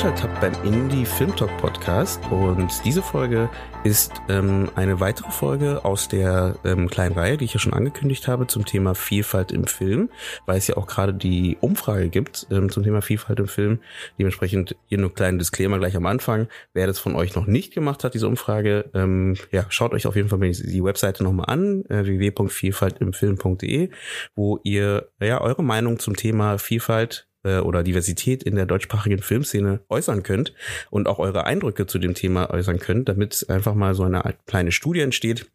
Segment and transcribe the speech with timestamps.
[0.00, 2.22] Eingeschaltet habt beim Indie Film Talk Podcast.
[2.30, 3.50] Und diese Folge
[3.84, 8.26] ist ähm, eine weitere Folge aus der ähm, kleinen Reihe, die ich ja schon angekündigt
[8.26, 10.08] habe, zum Thema Vielfalt im Film,
[10.46, 13.80] weil es ja auch gerade die Umfrage gibt ähm, zum Thema Vielfalt im Film.
[14.18, 16.48] Dementsprechend hier nur einen kleinen Disclaimer gleich am Anfang.
[16.72, 20.16] Wer das von euch noch nicht gemacht hat, diese Umfrage, ähm, ja, schaut euch auf
[20.16, 23.90] jeden Fall die Webseite nochmal an, äh, www.vielfaltimfilm.de,
[24.34, 29.80] wo ihr ja eure Meinung zum Thema Vielfalt äh, oder Diversität in der deutschsprachigen Filmszene
[29.88, 30.54] äußern könnt
[30.90, 34.72] und auch eure Eindrücke zu dem Thema äußern könnt, damit einfach mal so eine kleine
[34.72, 35.46] Studie entsteht,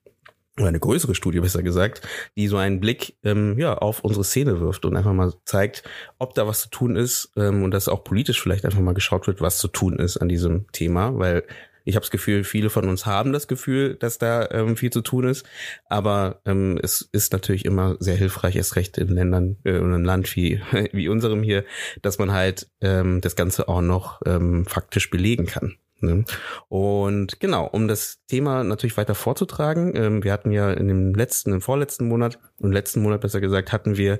[0.57, 4.59] oder eine größere Studie besser gesagt, die so einen Blick ähm, ja auf unsere Szene
[4.61, 5.83] wirft und einfach mal zeigt,
[6.17, 9.27] ob da was zu tun ist ähm, und dass auch politisch vielleicht einfach mal geschaut
[9.27, 11.43] wird, was zu tun ist an diesem Thema, weil
[11.85, 15.01] ich habe das Gefühl, viele von uns haben das Gefühl, dass da ähm, viel zu
[15.01, 15.45] tun ist.
[15.87, 20.03] Aber ähm, es ist natürlich immer sehr hilfreich, erst recht in Ländern, äh, in einem
[20.03, 20.61] Land wie,
[20.91, 21.63] wie unserem hier,
[22.01, 25.77] dass man halt ähm, das Ganze auch noch ähm, faktisch belegen kann.
[26.01, 26.25] Ne?
[26.67, 31.53] Und genau, um das Thema natürlich weiter vorzutragen, ähm, wir hatten ja in dem letzten,
[31.53, 34.19] im vorletzten Monat, im letzten Monat besser gesagt, hatten wir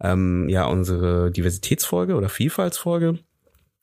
[0.00, 3.18] ähm, ja unsere Diversitätsfolge oder Vielfaltsfolge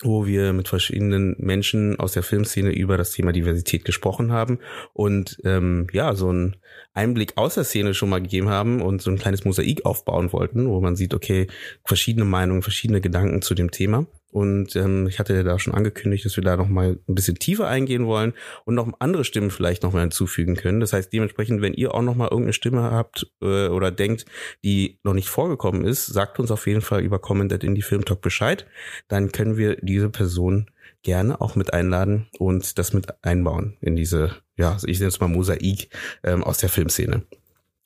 [0.02, 4.59] wo wir mit verschiedenen Menschen aus der Filmszene über das Thema Diversität gesprochen haben
[4.94, 6.58] und ähm, ja, so einen
[6.94, 10.67] Einblick aus der Szene schon mal gegeben haben und so ein kleines Mosaik aufbauen wollten,
[10.67, 11.47] wo man sieht, okay,
[11.85, 14.05] verschiedene Meinungen, verschiedene Gedanken zu dem Thema.
[14.34, 17.67] Und ähm, ich hatte da schon angekündigt, dass wir da noch mal ein bisschen tiefer
[17.67, 18.34] eingehen wollen
[18.66, 20.80] und noch andere Stimmen vielleicht noch mal hinzufügen können.
[20.80, 24.25] Das heißt, dementsprechend, wenn ihr auch noch mal irgendeine Stimme habt äh, oder denkt,
[24.64, 28.22] die noch nicht vorgekommen ist, sagt uns auf jeden Fall über Comment in die Filmtalk
[28.22, 28.66] Bescheid.
[29.07, 30.66] Dann können wir diese Person
[31.03, 35.28] gerne auch mit einladen und das mit einbauen in diese, ja, ich nenne es mal
[35.28, 35.90] Mosaik
[36.24, 37.22] ähm, aus der Filmszene.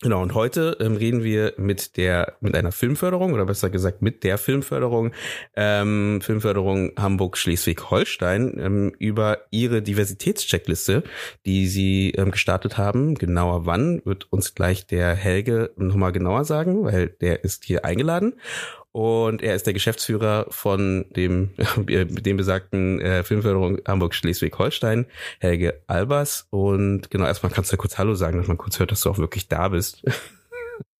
[0.03, 4.23] Genau, und heute ähm, reden wir mit der, mit einer Filmförderung oder besser gesagt mit
[4.23, 5.11] der Filmförderung,
[5.55, 11.01] ähm, Filmförderung Hamburg-Schleswig-Holstein ähm, über ihre Diversitätscheckliste,
[11.47, 13.15] die sie ähm, gestartet haben.
[13.15, 18.35] Genauer wann wird uns gleich der Helge nochmal genauer sagen, weil der ist hier eingeladen.
[18.91, 21.51] Und er ist der Geschäftsführer von dem,
[21.87, 25.05] dem besagten äh, Filmförderung Hamburg-Schleswig-Holstein,
[25.39, 26.47] Helge Albers.
[26.49, 29.17] Und genau, erstmal kannst du kurz Hallo sagen, dass man kurz hört, dass du auch
[29.17, 30.03] wirklich da bist.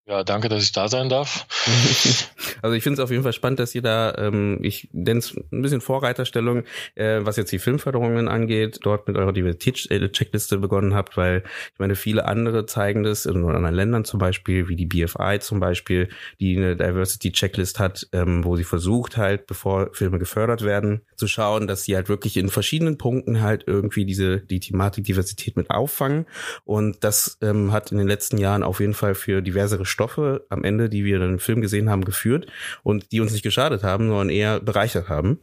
[0.07, 1.45] Ja, danke, dass ich da sein darf.
[2.63, 5.35] Also ich finde es auf jeden Fall spannend, dass ihr da, ähm, ich nenne es
[5.51, 6.63] ein bisschen Vorreiterstellung,
[6.95, 11.95] äh, was jetzt die Filmförderungen angeht, dort mit eurer Diversitätscheckliste begonnen habt, weil ich meine,
[11.95, 16.57] viele andere zeigen das in anderen Ländern zum Beispiel, wie die BFI zum Beispiel, die
[16.57, 21.84] eine Diversity-Checklist hat, ähm, wo sie versucht halt, bevor Filme gefördert werden, zu schauen, dass
[21.84, 26.25] sie halt wirklich in verschiedenen Punkten halt irgendwie diese, die Thematik Diversität mit auffangen.
[26.66, 30.63] Und das ähm, hat in den letzten Jahren auf jeden Fall für diversere Stoffe am
[30.63, 32.45] Ende, die wir dann im Film gesehen haben, geführt
[32.83, 35.39] und die uns nicht geschadet haben, sondern eher bereichert haben.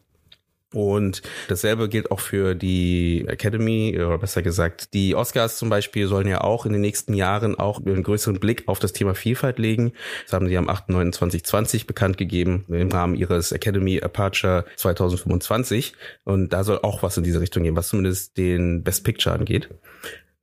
[0.73, 6.29] Und dasselbe gilt auch für die Academy, oder besser gesagt, die Oscars zum Beispiel sollen
[6.29, 9.93] ja auch in den nächsten Jahren auch einen größeren Blick auf das Thema Vielfalt legen.
[10.25, 15.95] Das haben sie am 8.9.2020 bekannt gegeben im Rahmen ihres Academy Aperture 2025.
[16.25, 19.69] Und da soll auch was in diese Richtung gehen, was zumindest den Best Picture angeht.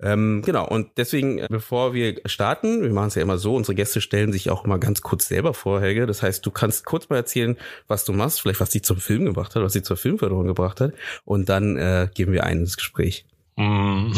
[0.02, 3.76] Ähm, genau, und deswegen, äh, bevor wir starten, wir machen es ja immer so, unsere
[3.76, 6.08] Gäste stellen sich auch immer ganz kurz selber vor, Helge.
[6.08, 7.58] Das heißt, du kannst kurz mal erzählen,
[7.88, 10.82] was du machst, vielleicht was dich zum Film gebracht hat, was dich zur Filmförderung gebracht
[10.82, 10.94] hat.
[11.24, 13.26] Und dann äh, geben wir ein ins Gespräch.
[13.58, 14.14] Mhm.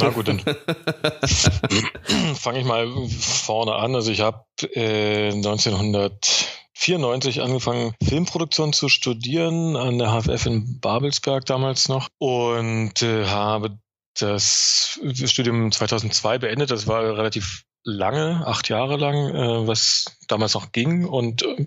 [0.00, 0.40] Na gut, dann
[2.34, 3.94] fange ich mal vorne an.
[3.94, 11.88] Also ich habe äh, 1994 angefangen, Filmproduktion zu studieren an der HFF in Babelsberg damals
[11.88, 13.78] noch und äh, habe
[14.22, 16.70] das Studium 2002 beendet.
[16.70, 21.66] Das war relativ lange, acht Jahre lang, äh, was damals noch ging und äh,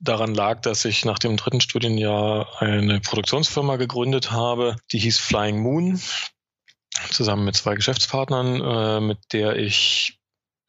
[0.00, 5.58] daran lag, dass ich nach dem dritten Studienjahr eine Produktionsfirma gegründet habe, die hieß Flying
[5.58, 6.00] Moon,
[7.10, 10.17] zusammen mit zwei Geschäftspartnern, äh, mit der ich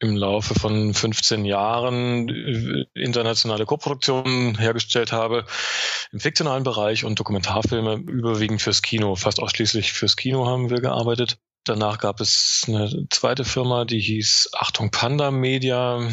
[0.00, 5.44] im Laufe von 15 Jahren äh, internationale Koproduktionen hergestellt habe
[6.10, 11.38] im fiktionalen Bereich und Dokumentarfilme überwiegend fürs Kino, fast ausschließlich fürs Kino haben wir gearbeitet.
[11.64, 16.08] Danach gab es eine zweite Firma, die hieß Achtung Panda Media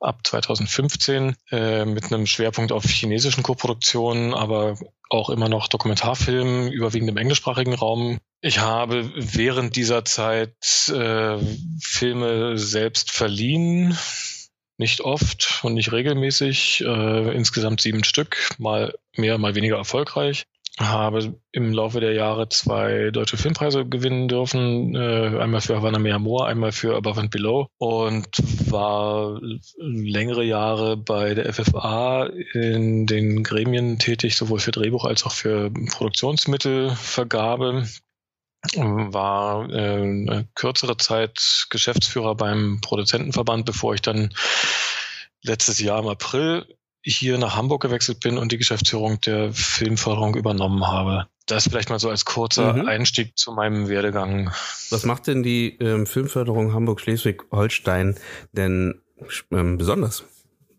[0.00, 4.78] ab 2015 äh, mit einem Schwerpunkt auf chinesischen Koproduktionen, aber
[5.10, 10.54] auch immer noch Dokumentarfilmen, überwiegend im englischsprachigen Raum Ich habe während dieser Zeit
[10.94, 11.38] äh,
[11.80, 13.98] Filme selbst verliehen,
[14.76, 20.44] nicht oft und nicht regelmäßig, äh, insgesamt sieben Stück, mal mehr, mal weniger erfolgreich.
[20.78, 26.20] Habe im Laufe der Jahre zwei deutsche Filmpreise gewinnen dürfen, äh, einmal für Havana Mea
[26.20, 27.66] Moor, einmal für Above and Below.
[27.78, 28.28] Und
[28.70, 29.40] war
[29.78, 35.72] längere Jahre bei der FFA in den Gremien tätig, sowohl für Drehbuch als auch für
[35.72, 37.88] Produktionsmittelvergabe
[38.76, 44.32] war äh, eine kürzere Zeit Geschäftsführer beim Produzentenverband, bevor ich dann
[45.42, 46.66] letztes Jahr im April
[47.02, 51.26] hier nach Hamburg gewechselt bin und die Geschäftsführung der Filmförderung übernommen habe.
[51.46, 52.86] Das vielleicht mal so als kurzer mhm.
[52.86, 54.52] Einstieg zu meinem Werdegang.
[54.90, 58.16] Was macht denn die ähm, Filmförderung Hamburg-Schleswig-Holstein
[58.52, 59.00] denn
[59.50, 60.24] ähm, besonders?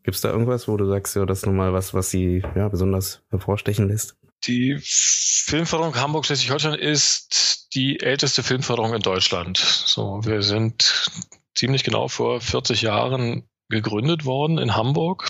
[0.03, 2.67] Gibt es da irgendwas, wo du sagst, ja, das ist nochmal was, was sie ja,
[2.69, 4.15] besonders hervorstechen lässt?
[4.45, 9.57] Die Filmförderung Hamburg-Schleswig-Holstein ist die älteste Filmförderung in Deutschland.
[9.57, 11.09] So, wir sind
[11.55, 15.29] ziemlich genau vor 40 Jahren gegründet worden in Hamburg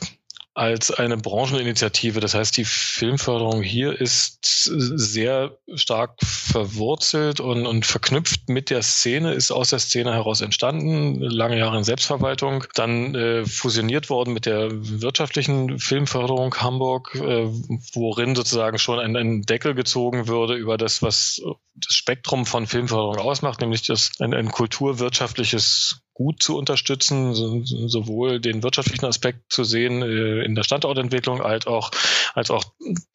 [0.53, 2.19] als eine Brancheninitiative.
[2.19, 9.33] Das heißt, die Filmförderung hier ist sehr stark verwurzelt und, und verknüpft mit der Szene,
[9.33, 14.45] ist aus der Szene heraus entstanden, lange Jahre in Selbstverwaltung, dann äh, fusioniert worden mit
[14.45, 17.47] der wirtschaftlichen Filmförderung Hamburg, äh,
[17.93, 21.41] worin sozusagen schon ein, ein Deckel gezogen würde über das, was
[21.75, 28.41] das Spektrum von Filmförderung ausmacht, nämlich das ein, ein kulturwirtschaftliches gut zu unterstützen, so, sowohl
[28.41, 31.91] den wirtschaftlichen Aspekt zu sehen äh, in der Standortentwicklung als auch,
[32.33, 32.65] als auch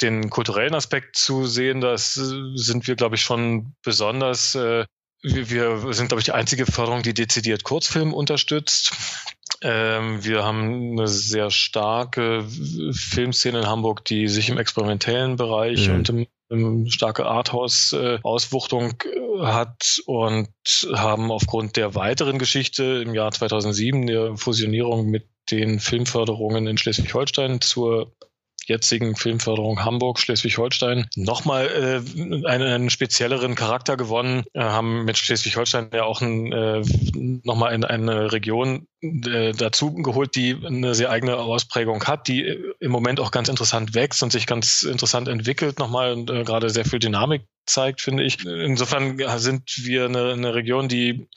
[0.00, 1.82] den kulturellen Aspekt zu sehen.
[1.82, 4.54] Das sind wir, glaube ich, schon besonders.
[4.54, 4.86] Äh,
[5.22, 8.92] wir, wir sind, glaube ich, die einzige Förderung, die dezidiert Kurzfilm unterstützt.
[9.60, 12.46] Ähm, wir haben eine sehr starke
[12.92, 15.94] Filmszene in Hamburg, die sich im experimentellen Bereich mhm.
[15.94, 16.26] und im
[16.90, 20.48] starke Arthouse-Auswuchtung äh, hat und
[20.94, 27.60] haben aufgrund der weiteren Geschichte im Jahr 2007 der Fusionierung mit den Filmförderungen in Schleswig-Holstein
[27.60, 28.12] zur
[28.68, 35.90] jetzigen Filmförderung Hamburg, Schleswig-Holstein nochmal äh, einen, einen spezielleren Charakter gewonnen, äh, haben mit Schleswig-Holstein
[35.92, 36.82] ja auch ein, äh,
[37.44, 42.42] nochmal eine, eine Region äh, dazu geholt, die eine sehr eigene Ausprägung hat, die
[42.80, 46.70] im Moment auch ganz interessant wächst und sich ganz interessant entwickelt nochmal und äh, gerade
[46.70, 48.44] sehr viel Dynamik zeigt, finde ich.
[48.44, 51.28] Insofern sind wir eine, eine Region, die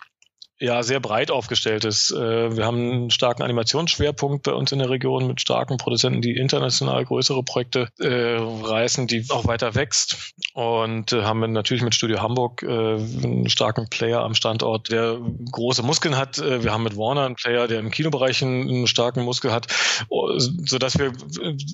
[0.60, 2.12] ja sehr breit aufgestellt ist.
[2.12, 6.36] Äh, wir haben einen starken Animationsschwerpunkt bei uns in der Region mit starken Produzenten, die
[6.36, 10.34] international größere Projekte äh, reißen, die auch weiter wächst.
[10.54, 15.20] Und äh, haben natürlich mit Studio Hamburg äh, einen starken Player am Standort, der
[15.52, 16.40] große Muskeln hat.
[16.40, 19.68] Äh, wir haben mit Warner einen Player, der im Kinobereich einen, starken Muskel hat,
[20.10, 21.12] so dass wir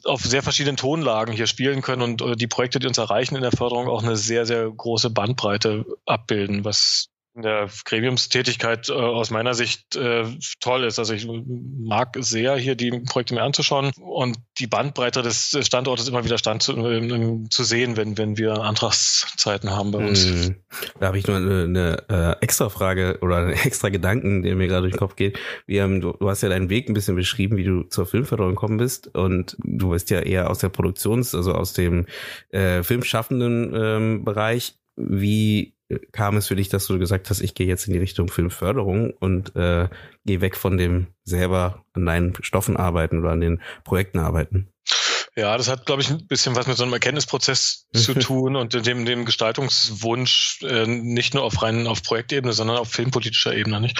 [0.06, 3.42] auf sehr verschiedenen Tonlagen hier spielen können und äh, die Projekte, die uns erreichen in
[3.42, 9.54] der Förderung, auch eine sehr, sehr große Bandbreite abbilden, was der Gremiumstätigkeit äh, aus meiner
[9.54, 10.26] Sicht äh,
[10.60, 11.00] toll ist.
[11.00, 16.24] Also ich mag sehr hier die Projekte mir anzuschauen und die Bandbreite des Standortes immer
[16.24, 20.26] wieder stand zu, äh, zu sehen, wenn, wenn wir Antragszeiten haben bei uns.
[20.26, 20.56] Hm.
[21.00, 24.68] Da habe ich nur eine, eine äh, extra Frage oder einen extra Gedanken, der mir
[24.68, 25.40] gerade durch den Kopf geht.
[25.66, 28.54] Wir haben, du, du hast ja deinen Weg ein bisschen beschrieben, wie du zur Filmförderung
[28.54, 32.06] gekommen bist und du bist ja eher aus der Produktions-, also aus dem
[32.50, 34.76] äh, filmschaffenden ähm, Bereich.
[34.96, 35.73] Wie
[36.12, 39.12] kam es für dich, dass du gesagt hast, ich gehe jetzt in die Richtung Filmförderung
[39.12, 39.90] und äh,
[40.26, 44.73] gehe weg von dem selber an deinen Stoffen arbeiten oder an den Projekten arbeiten?
[45.36, 48.86] Ja, das hat, glaube ich, ein bisschen was mit so einem Erkenntnisprozess zu tun und
[48.86, 54.00] dem, dem Gestaltungswunsch, äh, nicht nur auf rein auf Projektebene, sondern auf filmpolitischer Ebene, nicht?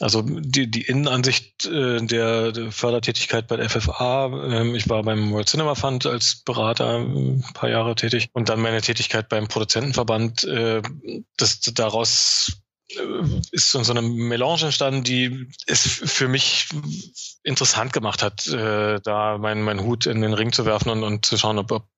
[0.00, 5.32] Also die, die Innenansicht äh, der, der Fördertätigkeit bei der FFA, äh, ich war beim
[5.32, 10.44] World Cinema Fund als Berater ein paar Jahre tätig und dann meine Tätigkeit beim Produzentenverband,
[10.44, 10.82] äh,
[11.38, 12.63] das daraus
[13.50, 16.68] ist so eine Melange entstanden, die es für mich
[17.42, 21.26] interessant gemacht hat, äh, da meinen mein Hut in den Ring zu werfen und, und
[21.26, 21.88] zu schauen, ob, ob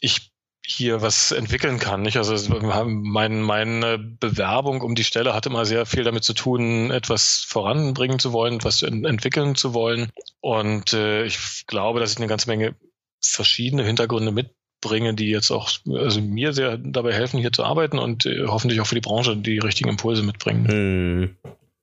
[0.00, 0.32] ich
[0.66, 2.02] hier was entwickeln kann.
[2.02, 2.16] Nicht?
[2.16, 7.44] Also mein, meine Bewerbung um die Stelle hatte immer sehr viel damit zu tun, etwas
[7.46, 10.10] voranbringen zu wollen, etwas entwickeln zu wollen.
[10.40, 12.76] Und äh, ich glaube, dass ich eine ganze Menge
[13.20, 17.98] verschiedene Hintergründe mit bringe, die jetzt auch also mir sehr dabei helfen, hier zu arbeiten
[17.98, 20.68] und äh, hoffentlich auch für die Branche die richtigen Impulse mitbringen.
[20.68, 21.36] Hm.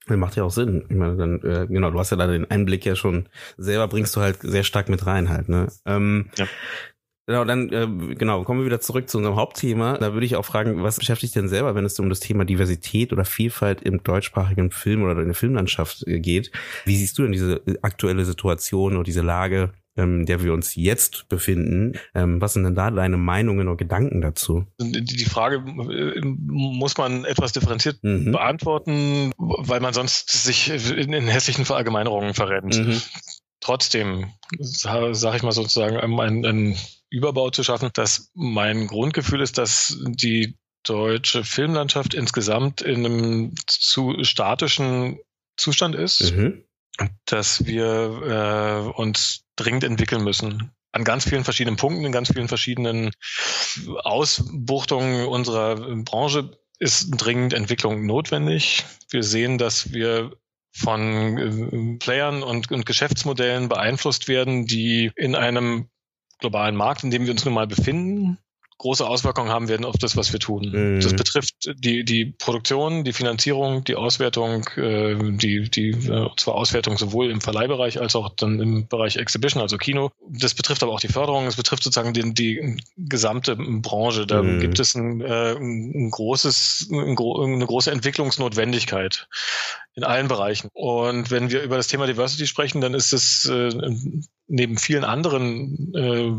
[0.07, 0.85] Das macht ja auch Sinn.
[0.89, 3.27] Ich meine, dann, äh, genau, du hast ja da den Einblick ja schon
[3.57, 5.67] selber, bringst du halt sehr stark mit rein halt, ne?
[5.85, 6.47] Ähm, ja.
[7.27, 9.97] Genau, dann äh, genau, kommen wir wieder zurück zu unserem Hauptthema.
[9.97, 13.13] Da würde ich auch fragen, was beschäftigt denn selber, wenn es um das Thema Diversität
[13.13, 16.51] oder Vielfalt im deutschsprachigen Film oder in der Filmlandschaft äh, geht?
[16.83, 21.27] Wie siehst du denn diese aktuelle Situation oder diese Lage ähm, der wir uns jetzt
[21.29, 21.99] befinden.
[22.15, 24.65] Ähm, was sind denn da deine Meinungen und Gedanken dazu?
[24.79, 28.31] Die Frage äh, muss man etwas differenziert mhm.
[28.31, 32.77] beantworten, weil man sonst sich in, in hässlichen Verallgemeinerungen verrennt.
[32.77, 33.01] Mhm.
[33.59, 36.77] Trotzdem, sage ich mal sozusagen, einen, einen
[37.09, 44.15] Überbau zu schaffen, dass mein Grundgefühl ist, dass die deutsche Filmlandschaft insgesamt in einem zu
[44.23, 45.19] statischen
[45.57, 46.35] Zustand ist.
[46.35, 46.63] Mhm
[47.25, 50.71] dass wir äh, uns dringend entwickeln müssen.
[50.91, 53.11] An ganz vielen verschiedenen Punkten, in ganz vielen verschiedenen
[54.03, 58.83] Ausbuchtungen unserer Branche ist dringend Entwicklung notwendig.
[59.09, 60.31] Wir sehen, dass wir
[60.73, 65.89] von äh, Playern und, und Geschäftsmodellen beeinflusst werden, die in einem
[66.39, 68.37] globalen Markt, in dem wir uns nun mal befinden,
[68.81, 70.71] große Auswirkungen haben werden auf das, was wir tun.
[70.71, 71.01] Mhm.
[71.01, 76.97] Das betrifft die, die Produktion, die Finanzierung, die Auswertung, äh, die, die äh, zwar Auswertung
[76.97, 80.11] sowohl im Verleihbereich als auch dann im Bereich Exhibition, also Kino.
[80.27, 84.25] Das betrifft aber auch die Förderung, es betrifft sozusagen den, die gesamte Branche.
[84.25, 84.59] Da mhm.
[84.59, 89.27] gibt es ein, äh, ein großes, ein, eine große Entwicklungsnotwendigkeit
[89.93, 90.69] in allen Bereichen.
[90.73, 93.69] Und wenn wir über das Thema Diversity sprechen, dann ist es äh,
[94.51, 96.31] neben vielen anderen äh,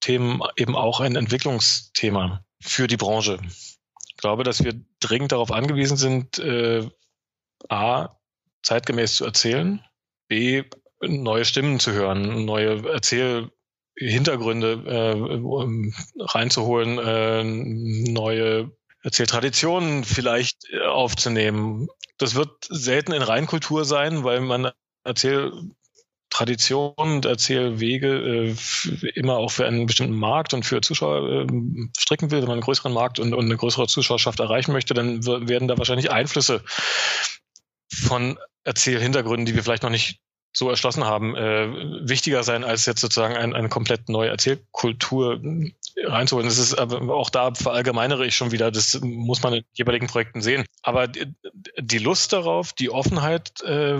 [0.00, 3.38] Themen eben auch ein Entwicklungsthema für die Branche.
[4.08, 6.88] Ich glaube, dass wir dringend darauf angewiesen sind, äh,
[7.68, 8.16] a,
[8.62, 9.84] zeitgemäß zu erzählen,
[10.28, 10.64] b,
[11.02, 18.70] neue Stimmen zu hören, neue Erzählhintergründe äh, reinzuholen, äh, neue
[19.02, 21.88] Erzähltraditionen vielleicht äh, aufzunehmen.
[22.16, 24.70] Das wird selten in Reinkultur sein, weil man
[25.02, 25.52] Erzähl
[26.30, 31.46] Tradition und Erzählwege äh, immer auch für einen bestimmten Markt und für Zuschauer äh,
[31.98, 35.24] stricken will, wenn man einen größeren Markt und, und eine größere Zuschauerschaft erreichen möchte, dann
[35.26, 36.62] werden da wahrscheinlich Einflüsse
[37.92, 40.20] von Erzählhintergründen, die wir vielleicht noch nicht
[40.52, 45.40] so erschlossen haben, äh, wichtiger sein, als jetzt sozusagen ein, eine komplett neue Erzählkultur
[45.96, 46.48] reinzuholen.
[46.48, 50.42] Das ist aber auch da verallgemeinere ich schon wieder, das muss man in jeweiligen Projekten
[50.42, 50.64] sehen.
[50.82, 51.34] Aber die,
[51.78, 53.98] die Lust darauf, die Offenheit äh,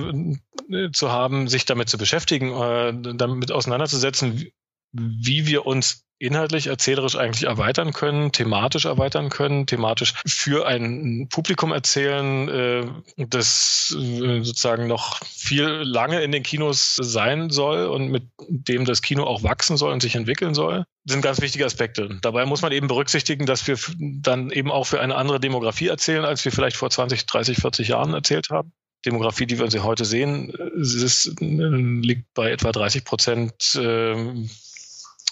[0.92, 4.50] zu haben, sich damit zu beschäftigen, äh, damit auseinanderzusetzen,
[4.92, 11.72] wie wir uns inhaltlich, erzählerisch eigentlich erweitern können, thematisch erweitern können, thematisch für ein Publikum
[11.72, 12.86] erzählen, äh,
[13.16, 19.00] das äh, sozusagen noch viel lange in den Kinos sein soll und mit dem das
[19.00, 22.18] Kino auch wachsen soll und sich entwickeln soll, sind ganz wichtige Aspekte.
[22.20, 26.26] Dabei muss man eben berücksichtigen, dass wir dann eben auch für eine andere Demografie erzählen,
[26.26, 28.72] als wir vielleicht vor 20, 30, 40 Jahren erzählt haben.
[29.06, 34.44] Demografie, die wir heute sehen, ist, liegt bei etwa 30 Prozent äh,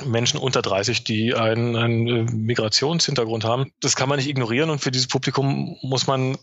[0.05, 3.73] Menschen unter 30, die einen, einen äh, Migrationshintergrund haben.
[3.81, 6.37] Das kann man nicht ignorieren und für dieses Publikum muss man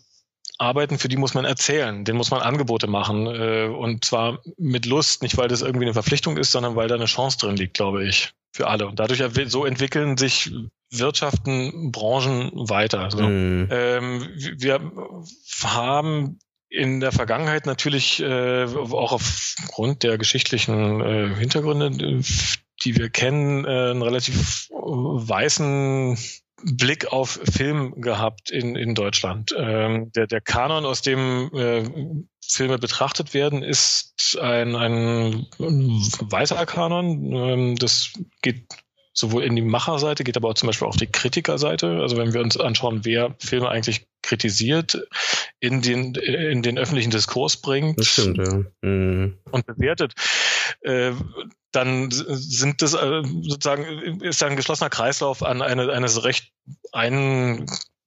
[0.58, 4.86] arbeiten, für die muss man erzählen, den muss man Angebote machen äh, und zwar mit
[4.86, 7.74] Lust, nicht weil das irgendwie eine Verpflichtung ist, sondern weil da eine Chance drin liegt,
[7.74, 8.86] glaube ich, für alle.
[8.86, 10.50] Und dadurch so entwickeln sich
[10.90, 13.10] Wirtschaften, Branchen weiter.
[13.10, 13.22] So.
[13.22, 13.68] Mhm.
[13.70, 14.80] Ähm, wir
[15.62, 22.22] haben in der Vergangenheit natürlich äh, auch aufgrund der geschichtlichen äh, Hintergründe
[22.84, 26.18] die wir kennen, äh, einen relativ weißen
[26.62, 29.54] Blick auf Film gehabt in, in Deutschland.
[29.56, 31.84] Ähm, der, der Kanon, aus dem äh,
[32.44, 37.32] Filme betrachtet werden, ist ein, ein weißer Kanon.
[37.32, 38.66] Ähm, das geht
[39.16, 42.00] sowohl in die Macherseite, geht aber auch zum Beispiel auf die Kritikerseite.
[42.00, 45.06] Also wenn wir uns anschauen, wer Filme eigentlich kritisiert,
[45.58, 48.62] in den, in den öffentlichen Diskurs bringt stimmt, ja.
[48.82, 49.38] mhm.
[49.50, 50.14] und bewertet,
[50.82, 51.12] äh,
[51.72, 56.52] dann sind das äh, sozusagen, ist ein geschlossener Kreislauf an eine, eines recht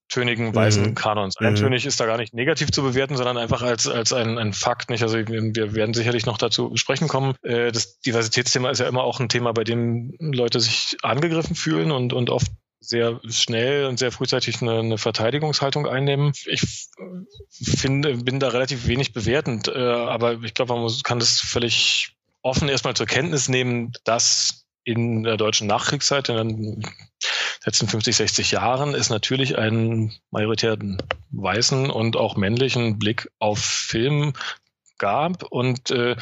[0.09, 0.95] eintönigen weißen mhm.
[0.95, 1.39] Kanons.
[1.39, 1.47] Mhm.
[1.47, 4.89] Eintönig ist da gar nicht negativ zu bewerten, sondern einfach als, als ein, ein Fakt.
[4.89, 5.03] Nicht?
[5.03, 7.35] Also wir werden sicherlich noch dazu sprechen kommen.
[7.43, 11.91] Äh, das Diversitätsthema ist ja immer auch ein Thema, bei dem Leute sich angegriffen fühlen
[11.91, 12.51] und, und oft
[12.81, 16.31] sehr schnell und sehr frühzeitig eine, eine Verteidigungshaltung einnehmen.
[16.45, 16.87] Ich
[17.51, 22.15] finde, bin da relativ wenig bewertend, äh, aber ich glaube, man muss, kann das völlig
[22.41, 26.83] offen erstmal zur Kenntnis nehmen, dass in der deutschen Nachkriegszeit, in den
[27.69, 30.97] letzten 50, 60 Jahren, es natürlich einen majoritären
[31.29, 34.33] weißen und auch männlichen Blick auf Film
[34.97, 36.15] gab und äh,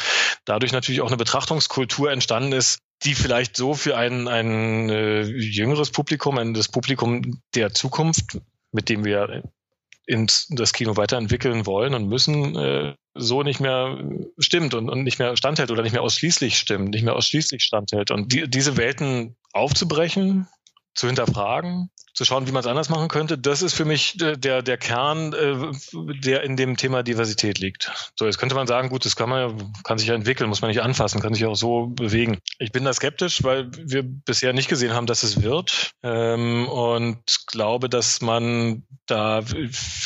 [0.43, 5.89] dadurch natürlich auch eine Betrachtungskultur entstanden ist, die vielleicht so für ein, ein äh, jüngeres
[5.91, 8.39] Publikum, ein das Publikum der Zukunft,
[8.73, 9.43] mit dem wir
[10.05, 13.97] ins, das Kino weiterentwickeln wollen und müssen, äh, so nicht mehr
[14.37, 18.11] stimmt und, und nicht mehr standhält oder nicht mehr ausschließlich stimmt, nicht mehr ausschließlich standhält.
[18.11, 20.47] Und die, diese Welten aufzubrechen,
[20.97, 23.37] zu hinterfragen, zu schauen, wie man es anders machen könnte.
[23.37, 25.71] Das ist für mich äh, der, der Kern, äh,
[26.23, 27.91] der in dem Thema Diversität liegt.
[28.15, 30.69] So, jetzt könnte man sagen, gut, das kann man, kann sich ja entwickeln, muss man
[30.69, 32.39] nicht anfassen, kann sich auch so bewegen.
[32.57, 37.19] Ich bin da skeptisch, weil wir bisher nicht gesehen haben, dass es wird ähm, und
[37.45, 39.43] glaube, dass man da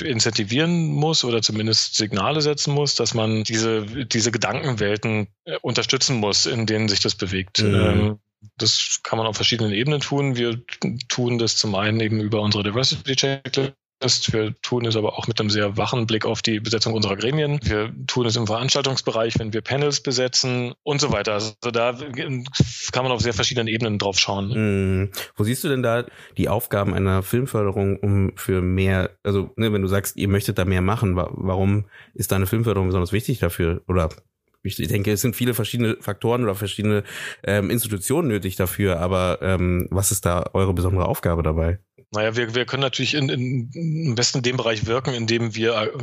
[0.04, 6.46] incentivieren muss oder zumindest Signale setzen muss, dass man diese, diese Gedankenwelten äh, unterstützen muss,
[6.46, 7.62] in denen sich das bewegt.
[7.62, 8.20] Mhm.
[8.58, 10.36] Das kann man auf verschiedenen Ebenen tun.
[10.36, 10.62] Wir
[11.08, 13.76] tun das zum einen eben über unsere Diversity Checklist.
[14.34, 17.60] Wir tun es aber auch mit einem sehr wachen Blick auf die Besetzung unserer Gremien.
[17.62, 21.34] Wir tun es im Veranstaltungsbereich, wenn wir Panels besetzen und so weiter.
[21.34, 24.48] Also da kann man auf sehr verschiedenen Ebenen drauf schauen.
[24.50, 25.12] Mhm.
[25.36, 26.06] Wo siehst du denn da
[26.36, 30.66] die Aufgaben einer Filmförderung, um für mehr, also ne, wenn du sagst, ihr möchtet da
[30.66, 33.84] mehr machen, warum ist da eine Filmförderung besonders wichtig dafür?
[33.88, 34.10] Oder
[34.64, 37.04] ich denke, es sind viele verschiedene Faktoren oder verschiedene
[37.44, 41.80] ähm, Institutionen nötig dafür, aber ähm, was ist da eure besondere Aufgabe dabei?
[42.14, 45.56] Naja, wir, wir können natürlich in, in, am besten in dem Bereich wirken, in dem
[45.56, 45.94] wir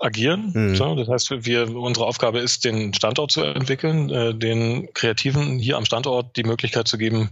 [0.00, 0.52] agieren.
[0.54, 0.76] Mhm.
[0.76, 5.76] So, das heißt, wir, unsere Aufgabe ist, den Standort zu entwickeln, äh, den Kreativen hier
[5.76, 7.30] am Standort die Möglichkeit zu geben,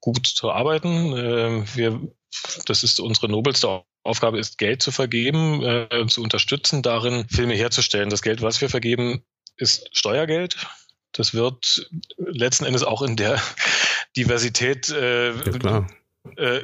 [0.00, 1.16] gut zu arbeiten.
[1.16, 2.00] Äh, wir,
[2.66, 8.10] das ist unsere nobelste Aufgabe ist, Geld zu vergeben, äh, zu unterstützen, darin Filme herzustellen.
[8.10, 9.24] Das Geld, was wir vergeben,
[9.56, 10.66] ist Steuergeld.
[11.12, 13.40] Das wird letzten Endes auch in der
[14.16, 15.86] Diversität äh, ja,
[16.36, 16.62] äh,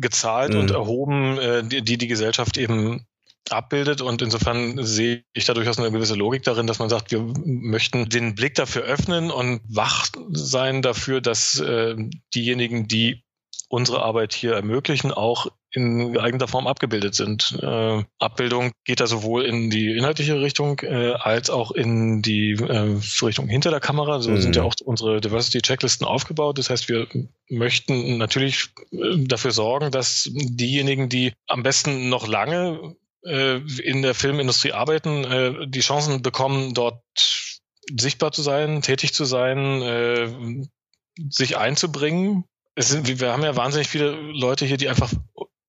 [0.00, 0.60] gezahlt mhm.
[0.60, 3.06] und erhoben, äh, die, die die Gesellschaft eben
[3.50, 4.00] abbildet.
[4.00, 8.08] Und insofern sehe ich da durchaus eine gewisse Logik darin, dass man sagt, wir möchten
[8.08, 11.94] den Blick dafür öffnen und wach sein dafür, dass äh,
[12.34, 13.22] diejenigen, die
[13.68, 17.58] unsere Arbeit hier ermöglichen, auch in geeigneter Form abgebildet sind.
[17.60, 23.00] Äh, Abbildung geht da sowohl in die inhaltliche Richtung äh, als auch in die äh,
[23.22, 24.20] Richtung hinter der Kamera.
[24.20, 24.40] So mhm.
[24.40, 26.58] sind ja auch unsere Diversity-Checklisten aufgebaut.
[26.58, 27.08] Das heißt, wir
[27.48, 34.14] möchten natürlich äh, dafür sorgen, dass diejenigen, die am besten noch lange äh, in der
[34.14, 37.02] Filmindustrie arbeiten, äh, die Chancen bekommen, dort
[37.98, 40.66] sichtbar zu sein, tätig zu sein,
[41.28, 45.12] sich einzubringen es sind, wir haben ja wahnsinnig viele Leute hier, die einfach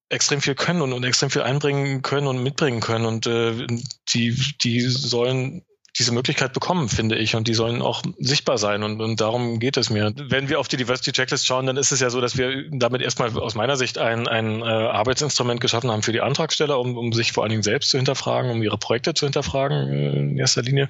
[0.09, 3.67] extrem viel können und, und extrem viel einbringen können und mitbringen können und äh,
[4.09, 5.63] die, die sollen
[5.97, 9.77] diese Möglichkeit bekommen, finde ich, und die sollen auch sichtbar sein und, und darum geht
[9.77, 10.13] es mir.
[10.15, 13.01] Wenn wir auf die Diversity Checklist schauen, dann ist es ja so, dass wir damit
[13.01, 17.13] erstmal aus meiner Sicht ein, ein äh, Arbeitsinstrument geschaffen haben für die Antragsteller, um, um
[17.13, 20.63] sich vor allen Dingen selbst zu hinterfragen, um ihre Projekte zu hinterfragen, äh, in erster
[20.63, 20.89] Linie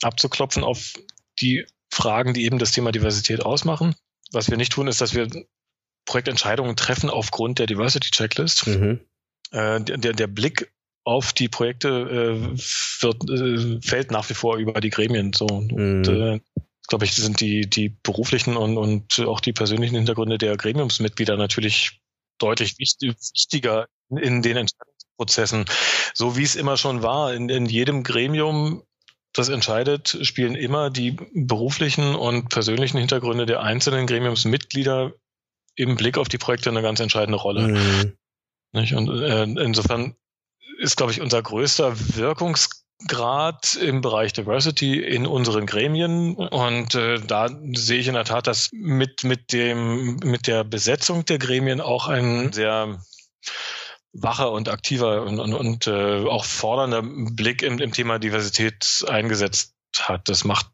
[0.00, 0.94] abzuklopfen auf
[1.38, 3.94] die Fragen, die eben das Thema Diversität ausmachen.
[4.32, 5.28] Was wir nicht tun, ist, dass wir
[6.06, 8.66] Projektentscheidungen treffen aufgrund der Diversity Checklist.
[8.66, 9.00] Mhm.
[9.50, 10.72] Äh, der, der Blick
[11.04, 12.58] auf die Projekte äh,
[13.00, 15.32] wird, äh, fällt nach wie vor über die Gremien.
[15.32, 15.46] So.
[15.46, 15.72] Mhm.
[15.72, 16.40] Und, äh,
[16.88, 22.00] glaube ich, sind die, die beruflichen und, und auch die persönlichen Hintergründe der Gremiumsmitglieder natürlich
[22.38, 25.64] deutlich wichtiger in den Entscheidungsprozessen.
[26.14, 28.82] So wie es immer schon war, in, in jedem Gremium
[29.32, 35.12] das entscheidet, spielen immer die beruflichen und persönlichen Hintergründe der einzelnen Gremiumsmitglieder
[35.76, 37.68] im Blick auf die Projekte eine ganz entscheidende Rolle.
[37.68, 38.16] Mhm.
[38.72, 38.94] Nicht?
[38.94, 40.16] Und äh, insofern
[40.78, 46.34] ist, glaube ich, unser größter Wirkungsgrad im Bereich Diversity in unseren Gremien.
[46.34, 51.24] Und äh, da sehe ich in der Tat, dass mit, mit, dem, mit der Besetzung
[51.24, 53.00] der Gremien auch ein sehr
[54.12, 59.74] wacher und aktiver und, und, und äh, auch fordernder Blick im, im Thema Diversität eingesetzt
[59.98, 60.28] hat.
[60.28, 60.66] Das macht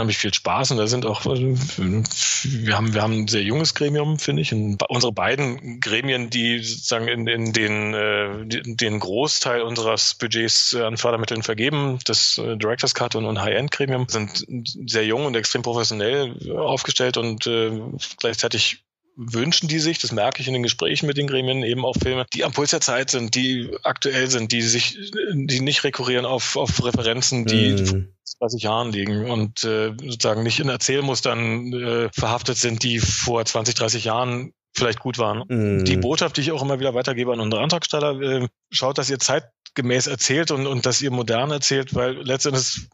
[0.00, 3.74] unheimlich viel Spaß und da sind auch, äh, wir haben, wir haben ein sehr junges
[3.74, 4.52] Gremium, finde ich.
[4.52, 10.96] Und unsere beiden Gremien, die sozusagen in, in den, äh, den Großteil unseres Budgets an
[10.96, 14.46] Fördermitteln vergeben, das äh, Directors Cut und, und High-End-Gremium, sind
[14.86, 17.78] sehr jung und extrem professionell aufgestellt und äh,
[18.18, 18.82] gleichzeitig
[19.20, 22.24] wünschen die sich, das merke ich in den Gesprächen mit den Gremien, eben auch Filme,
[22.32, 24.98] die am Puls der Zeit sind, die aktuell sind, die sich,
[25.34, 28.14] die nicht rekurrieren auf, auf Referenzen, die mm.
[28.40, 33.74] 30 Jahren liegen und äh, sozusagen nicht in Erzählmustern äh, verhaftet sind, die vor 20,
[33.74, 35.44] 30 Jahren vielleicht gut waren.
[35.48, 35.84] Mm.
[35.84, 39.18] Die Botschaft, die ich auch immer wieder weitergebe an unsere Antragsteller, äh, schaut, dass ihr
[39.18, 42.88] zeitgemäß erzählt und, und dass ihr modern erzählt, weil letztendlich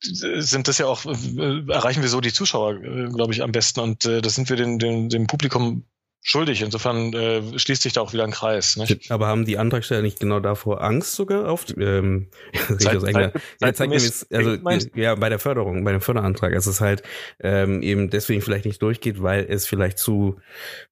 [0.00, 3.80] sind das ja auch, äh, erreichen wir so die Zuschauer, äh, glaube ich, am besten.
[3.80, 5.84] Und äh, das sind wir den, den, dem Publikum
[6.22, 6.62] schuldig.
[6.62, 8.76] Insofern äh, schließt sich da auch wieder ein Kreis.
[8.76, 9.10] Nicht?
[9.10, 11.66] Aber haben die Antragsteller nicht genau davor Angst sogar auf?
[11.76, 12.28] Ähm,
[12.78, 17.02] Zeit, Zeit, ja, zeigt also ja bei der Förderung, bei dem Förderantrag, es ist halt
[17.40, 20.38] ähm, eben deswegen vielleicht nicht durchgeht, weil es vielleicht zu,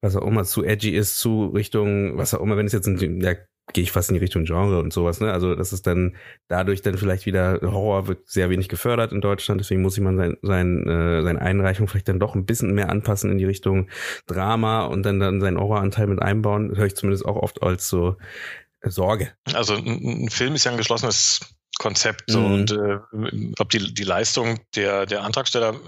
[0.01, 3.21] was auch immer, zu edgy ist, zu Richtung, was auch immer, wenn es jetzt ein,
[3.21, 3.35] ja,
[3.73, 5.33] gehe ich fast in die Richtung Genre und sowas, ne?
[5.33, 6.17] Also das ist dann
[6.49, 10.17] dadurch dann vielleicht wieder Horror wird sehr wenig gefördert in Deutschland, deswegen muss ich man
[10.17, 13.89] sein, sein, äh, seine Einreichung vielleicht dann doch ein bisschen mehr anpassen in die Richtung
[14.27, 16.69] Drama und dann dann seinen Horroranteil mit einbauen.
[16.69, 18.17] Das höre ich zumindest auch oft als so
[18.83, 19.33] Sorge.
[19.53, 21.41] Also ein, ein Film ist ja ein geschlossenes
[21.79, 22.53] Konzept so, mhm.
[22.53, 22.99] und äh,
[23.55, 25.79] glaube die die Leistung der der Antragsteller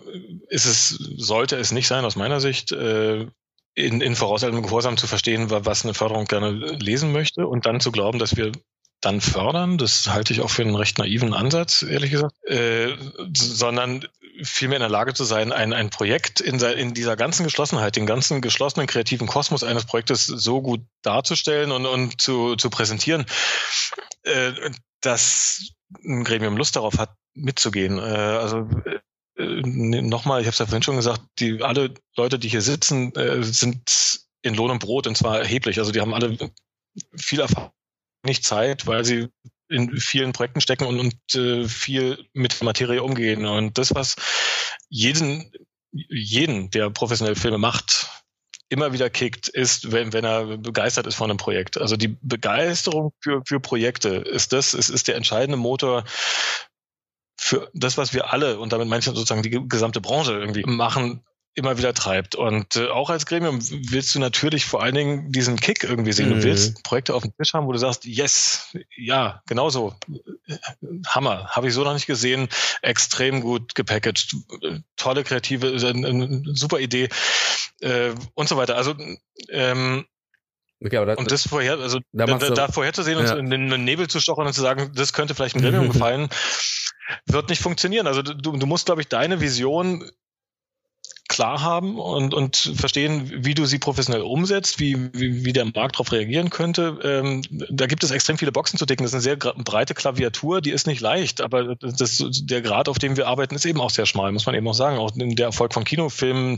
[0.49, 3.27] ist es sollte es nicht sein aus meiner Sicht äh,
[3.79, 7.93] in, in vorauseilendem Gehorsam zu verstehen, was eine Förderung gerne lesen möchte und dann zu
[7.93, 8.53] glauben, dass wir
[9.01, 9.79] dann fördern.
[9.79, 12.35] Das halte ich auch für einen recht naiven Ansatz, ehrlich gesagt.
[12.47, 12.97] Äh,
[13.37, 14.05] sondern
[14.43, 18.07] vielmehr in der Lage zu sein, ein, ein Projekt in, in dieser ganzen Geschlossenheit, den
[18.07, 23.27] ganzen geschlossenen kreativen Kosmos eines Projektes so gut darzustellen und, und zu, zu präsentieren,
[24.25, 24.53] äh,
[25.01, 25.71] dass
[26.05, 27.99] ein Gremium Lust darauf hat, mitzugehen.
[27.99, 28.69] Äh, also
[29.39, 33.15] äh, nochmal, ich habe es ja vorhin schon gesagt, die alle Leute, die hier sitzen,
[33.15, 35.79] äh, sind in Lohn und Brot und zwar erheblich.
[35.79, 36.37] Also die haben alle
[37.17, 37.71] viel Erfahrung,
[38.25, 39.29] nicht Zeit, weil sie
[39.69, 43.47] in vielen Projekten stecken und, und äh, viel mit Materie umgehen.
[43.47, 44.17] Und das, was
[44.89, 45.53] jeden,
[45.93, 48.09] jeden, der professionell Filme macht,
[48.71, 51.79] immer wieder kickt, ist, wenn, wenn er begeistert ist von einem Projekt.
[51.79, 56.05] Also die Begeisterung für, für Projekte ist das, ist, ist der entscheidende Motor
[57.39, 61.25] für das, was wir alle und damit manche sozusagen die gesamte Branche irgendwie machen,
[61.55, 62.35] immer wieder treibt.
[62.35, 63.59] Und äh, auch als Gremium
[63.91, 66.31] willst du natürlich vor allen Dingen diesen Kick irgendwie sehen.
[66.31, 66.35] Mhm.
[66.35, 69.95] Du willst Projekte auf dem Tisch haben, wo du sagst, yes, ja, genauso.
[71.07, 71.49] Hammer.
[71.49, 72.49] Habe ich so noch nicht gesehen.
[72.83, 74.37] Extrem gut gepackaged.
[74.97, 77.09] Tolle kreative, äh, super Idee
[77.81, 78.77] äh, und so weiter.
[78.77, 78.95] Also
[79.49, 80.07] ähm,
[80.85, 83.35] Okay, aber das, und das vorher, also da, da, da vorherzusehen ja.
[83.35, 86.29] und in den Nebel zu stochern und zu sagen, das könnte vielleicht ein Gremium gefallen,
[87.27, 88.07] wird nicht funktionieren.
[88.07, 90.09] Also du, du musst, glaube ich, deine Vision
[91.39, 95.95] klar haben und, und verstehen, wie du sie professionell umsetzt, wie, wie, wie der Markt
[95.95, 96.99] darauf reagieren könnte.
[97.05, 99.05] Ähm, da gibt es extrem viele Boxen zu decken.
[99.05, 102.99] Das ist eine sehr breite Klaviatur, die ist nicht leicht, aber das, der Grad, auf
[102.99, 104.99] dem wir arbeiten, ist eben auch sehr schmal, muss man eben auch sagen.
[104.99, 106.57] Auch der Erfolg von Kinofilmen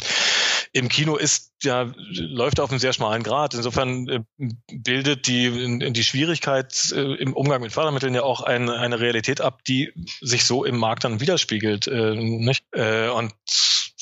[0.72, 3.52] im Kino ist ja läuft auf einem sehr schmalen Grad.
[3.52, 4.20] Insofern äh,
[4.72, 9.62] bildet die die Schwierigkeit äh, im Umgang mit Fördermitteln ja auch eine, eine Realität ab,
[9.64, 11.86] die sich so im Markt dann widerspiegelt.
[11.86, 12.64] Äh, nicht?
[12.72, 13.34] Äh, und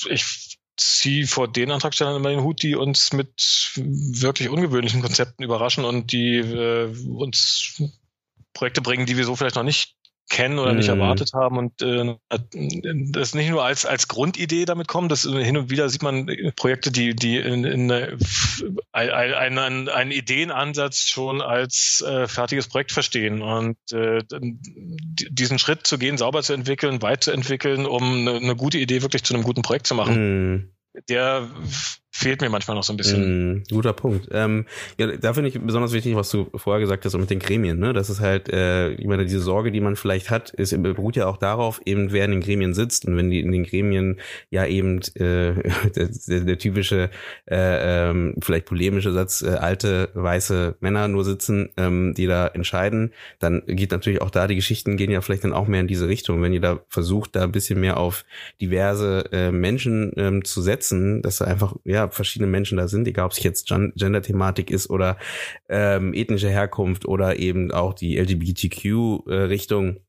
[0.07, 0.48] ich
[0.79, 6.13] ziehe vor den Antragstellern immer den Hut, die uns mit wirklich ungewöhnlichen Konzepten überraschen und
[6.13, 7.83] die äh, uns
[8.55, 9.98] Projekte bringen, die wir so vielleicht noch nicht
[10.29, 11.01] kennen oder nicht mhm.
[11.01, 12.15] erwartet haben und äh,
[13.11, 16.91] das nicht nur als als Grundidee damit kommen, das hin und wieder sieht man Projekte,
[16.91, 17.91] die die in, in
[18.93, 25.99] einen, einen, einen Ideenansatz schon als äh, fertiges Projekt verstehen und äh, diesen Schritt zu
[25.99, 29.45] gehen, sauber zu entwickeln, weit zu entwickeln, um eine, eine gute Idee wirklich zu einem
[29.45, 30.53] guten Projekt zu machen.
[30.53, 30.71] Mhm
[31.09, 31.49] der
[32.19, 33.59] fehlt mir manchmal noch so ein bisschen.
[33.59, 34.29] Mm, guter Punkt.
[34.33, 34.67] Ähm,
[34.99, 37.79] ja, da finde ich besonders wichtig, was du vorher gesagt hast, so mit den Gremien.
[37.79, 37.93] Ne?
[37.93, 41.27] Das ist halt, äh, ich meine, diese Sorge, die man vielleicht hat, ist, beruht ja
[41.27, 43.07] auch darauf, eben wer in den Gremien sitzt.
[43.07, 44.17] Und wenn die in den Gremien
[44.51, 45.55] ja eben äh,
[45.95, 47.11] der, der, der typische,
[47.49, 53.13] äh, ähm, vielleicht polemische Satz, äh, alte weiße Männer nur sitzen, ähm, die da entscheiden,
[53.39, 56.09] dann geht natürlich auch da, die Geschichten gehen ja vielleicht dann auch mehr in diese
[56.09, 56.43] Richtung.
[56.43, 58.25] Wenn ihr da versucht, da ein bisschen mehr auf
[58.61, 63.27] diverse äh, Menschen ähm, zu setzen, dass da einfach, ja, verschiedene Menschen da sind, egal
[63.27, 65.19] ob es jetzt Gender-Thematik ist oder
[65.69, 70.01] ähm, ethnische Herkunft oder eben auch die LGBTQ-Richtung.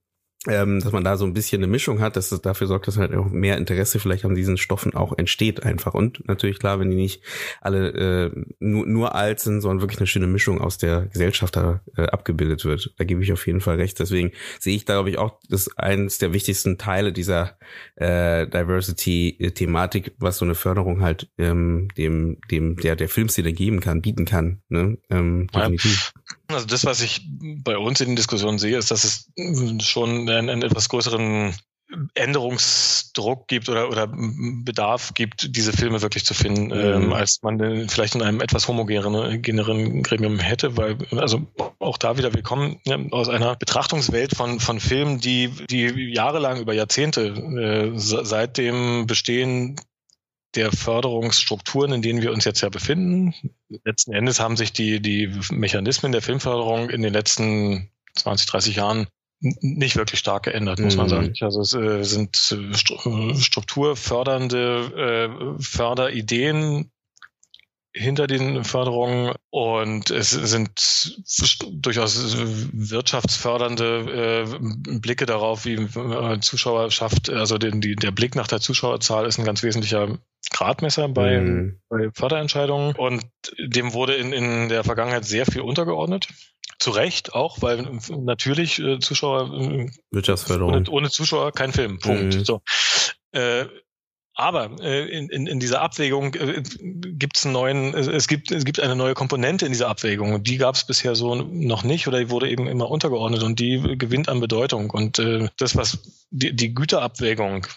[0.48, 2.88] Äh, ähm, dass man da so ein bisschen eine Mischung hat, dass es dafür sorgt,
[2.88, 5.94] dass halt auch mehr Interesse vielleicht an diesen Stoffen auch entsteht einfach.
[5.94, 7.24] Und natürlich klar, wenn die nicht
[7.62, 11.82] alle äh, nur, nur alt sind, sondern wirklich eine schöne Mischung aus der Gesellschaft da
[11.98, 12.94] äh, abgebildet wird.
[12.98, 14.00] Da gebe ich auf jeden Fall recht.
[14.00, 17.58] Deswegen sehe ich da, glaube ich, auch das eines der wichtigsten Teile dieser
[17.96, 24.02] äh, Diversity-Thematik, was so eine Förderung halt ähm, dem, dem der, der Filmszene geben kann,
[24.02, 24.62] bieten kann.
[24.70, 24.98] Ne?
[25.10, 26.14] Ähm, definitiv.
[26.50, 27.22] Also das, was ich
[27.64, 29.30] bei uns in den Diskussionen sehe, ist, dass es
[29.86, 31.54] schon einen, einen etwas größeren
[32.14, 37.04] Änderungsdruck gibt oder, oder Bedarf gibt, diese Filme wirklich zu finden, mhm.
[37.04, 41.48] ähm, als man vielleicht in einem etwas homogeneren Gremium hätte, weil, also
[41.80, 46.60] auch da wieder, wir kommen ja, aus einer Betrachtungswelt von, von Filmen, die, die jahrelang
[46.60, 49.76] über Jahrzehnte äh, seit dem Bestehen
[50.56, 53.34] der Förderungsstrukturen, in denen wir uns jetzt ja befinden.
[53.86, 59.08] Letzten Endes haben sich die, die Mechanismen der Filmförderung in den letzten 20, 30 Jahren
[59.42, 61.10] nicht wirklich stark geändert, muss man mhm.
[61.10, 61.34] sagen.
[61.42, 62.74] Also es äh, sind äh,
[63.36, 66.92] strukturfördernde äh, Förderideen
[67.92, 70.70] hinter den Förderungen und es sind
[71.72, 78.60] durchaus wirtschaftsfördernde äh, Blicke darauf, wie äh, Zuschauerschaft, also den, die, der Blick nach der
[78.60, 80.20] Zuschauerzahl ist ein ganz wesentlicher
[80.52, 81.80] Gradmesser bei, mhm.
[81.90, 83.24] bei Förderentscheidungen und
[83.58, 86.28] dem wurde in, in der Vergangenheit sehr viel untergeordnet.
[86.78, 89.52] Zu Recht auch, weil natürlich äh, Zuschauer
[90.12, 90.74] Wirtschaftsförderung.
[90.74, 92.00] Ohne, ohne Zuschauer kein Film.
[92.00, 92.36] Punkt.
[92.36, 92.46] Mhm.
[92.46, 92.62] So.
[93.32, 93.66] Äh,
[94.40, 98.64] aber äh, in, in, in dieser Abwägung äh, gibt es einen neuen, es gibt, es
[98.64, 100.42] gibt eine neue Komponente in dieser Abwägung.
[100.44, 103.98] Die gab es bisher so noch nicht oder die wurde eben immer untergeordnet und die
[103.98, 104.92] gewinnt an Bedeutung.
[104.92, 106.00] Und äh, das, was
[106.30, 107.68] die, die Güterabwägung,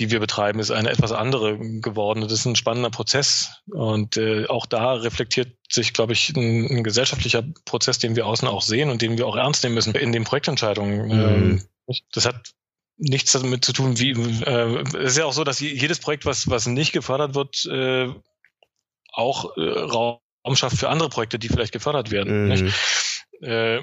[0.00, 2.22] die wir betreiben, ist eine etwas andere geworden.
[2.22, 3.62] Das ist ein spannender Prozess.
[3.70, 8.48] Und äh, auch da reflektiert sich, glaube ich, ein, ein, gesellschaftlicher Prozess, den wir außen
[8.48, 11.06] auch sehen und den wir auch ernst nehmen müssen in den Projektentscheidungen.
[11.06, 11.12] Mhm.
[11.12, 11.62] Ähm,
[12.12, 12.54] das hat
[12.96, 16.48] nichts damit zu tun, wie äh, es ist ja auch so, dass jedes Projekt, was,
[16.48, 18.08] was nicht gefördert wird, äh,
[19.12, 20.20] auch äh, Raum
[20.54, 22.48] schafft für andere Projekte, die vielleicht gefördert werden.
[22.48, 22.72] Mhm.
[23.42, 23.82] Äh,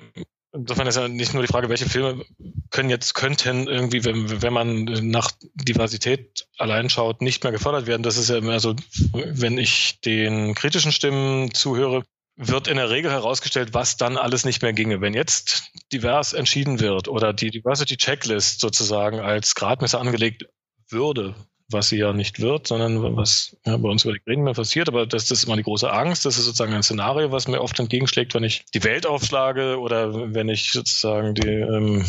[0.54, 2.24] insofern ist ja nicht nur die Frage, welche Filme
[2.70, 8.04] können jetzt, könnten irgendwie, wenn, wenn man nach Diversität allein schaut, nicht mehr gefördert werden.
[8.04, 8.76] Das ist ja immer so,
[9.14, 12.04] wenn ich den kritischen Stimmen zuhöre,
[12.42, 15.02] wird in der Regel herausgestellt, was dann alles nicht mehr ginge.
[15.02, 20.46] Wenn jetzt divers entschieden wird oder die Diversity Checklist sozusagen als Gradmesser angelegt
[20.88, 21.36] würde,
[21.70, 25.06] was sie ja nicht wird, sondern was ja, bei uns über die Gremien passiert, aber
[25.06, 26.26] das, das ist immer die große Angst.
[26.26, 30.34] Das ist sozusagen ein Szenario, was mir oft entgegenschlägt, wenn ich die Welt aufschlage oder
[30.34, 32.06] wenn ich sozusagen die, ähm,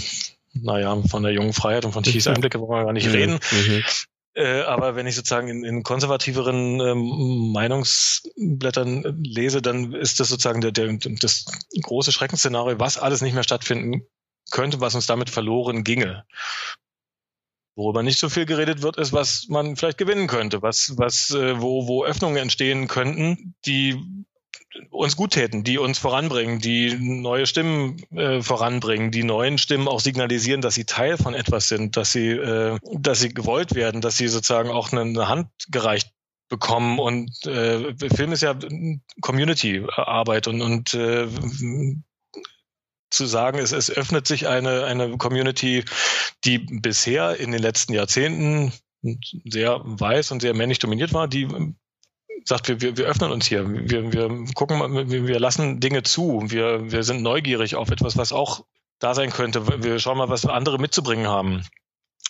[0.53, 3.12] naja, von der jungen Freiheit und von Tichys Einblicke wollen wir gar nicht mhm.
[3.12, 3.40] reden.
[3.51, 3.85] Mhm.
[4.35, 10.61] Äh, aber wenn ich sozusagen in, in konservativeren ähm, Meinungsblättern lese, dann ist das sozusagen
[10.61, 11.47] der, der, das
[11.83, 14.07] große Schreckensszenario, was alles nicht mehr stattfinden
[14.51, 16.25] könnte, was uns damit verloren ginge.
[17.77, 21.61] Worüber nicht so viel geredet wird, ist, was man vielleicht gewinnen könnte, was, was, äh,
[21.61, 24.25] wo, wo Öffnungen entstehen könnten, die
[24.90, 30.00] uns gut täten, die uns voranbringen, die neue Stimmen äh, voranbringen, die neuen Stimmen auch
[30.00, 34.16] signalisieren, dass sie Teil von etwas sind, dass sie, äh, dass sie gewollt werden, dass
[34.16, 36.12] sie sozusagen auch eine, eine Hand gereicht
[36.48, 36.98] bekommen.
[36.98, 38.56] Und äh, Film ist ja
[39.20, 41.26] Community-Arbeit und, und äh,
[43.11, 45.85] zu sagen, es, es öffnet sich eine, eine Community,
[46.44, 48.72] die bisher in den letzten Jahrzehnten
[49.44, 51.48] sehr weiß und sehr männlich dominiert war, die
[52.44, 56.42] sagt, wir, wir, wir öffnen uns hier, wir, wir gucken wir, wir lassen Dinge zu,
[56.46, 58.64] wir, wir sind neugierig auf etwas, was auch
[58.98, 59.83] da sein könnte.
[59.83, 61.62] Wir schauen mal, was andere mitzubringen haben.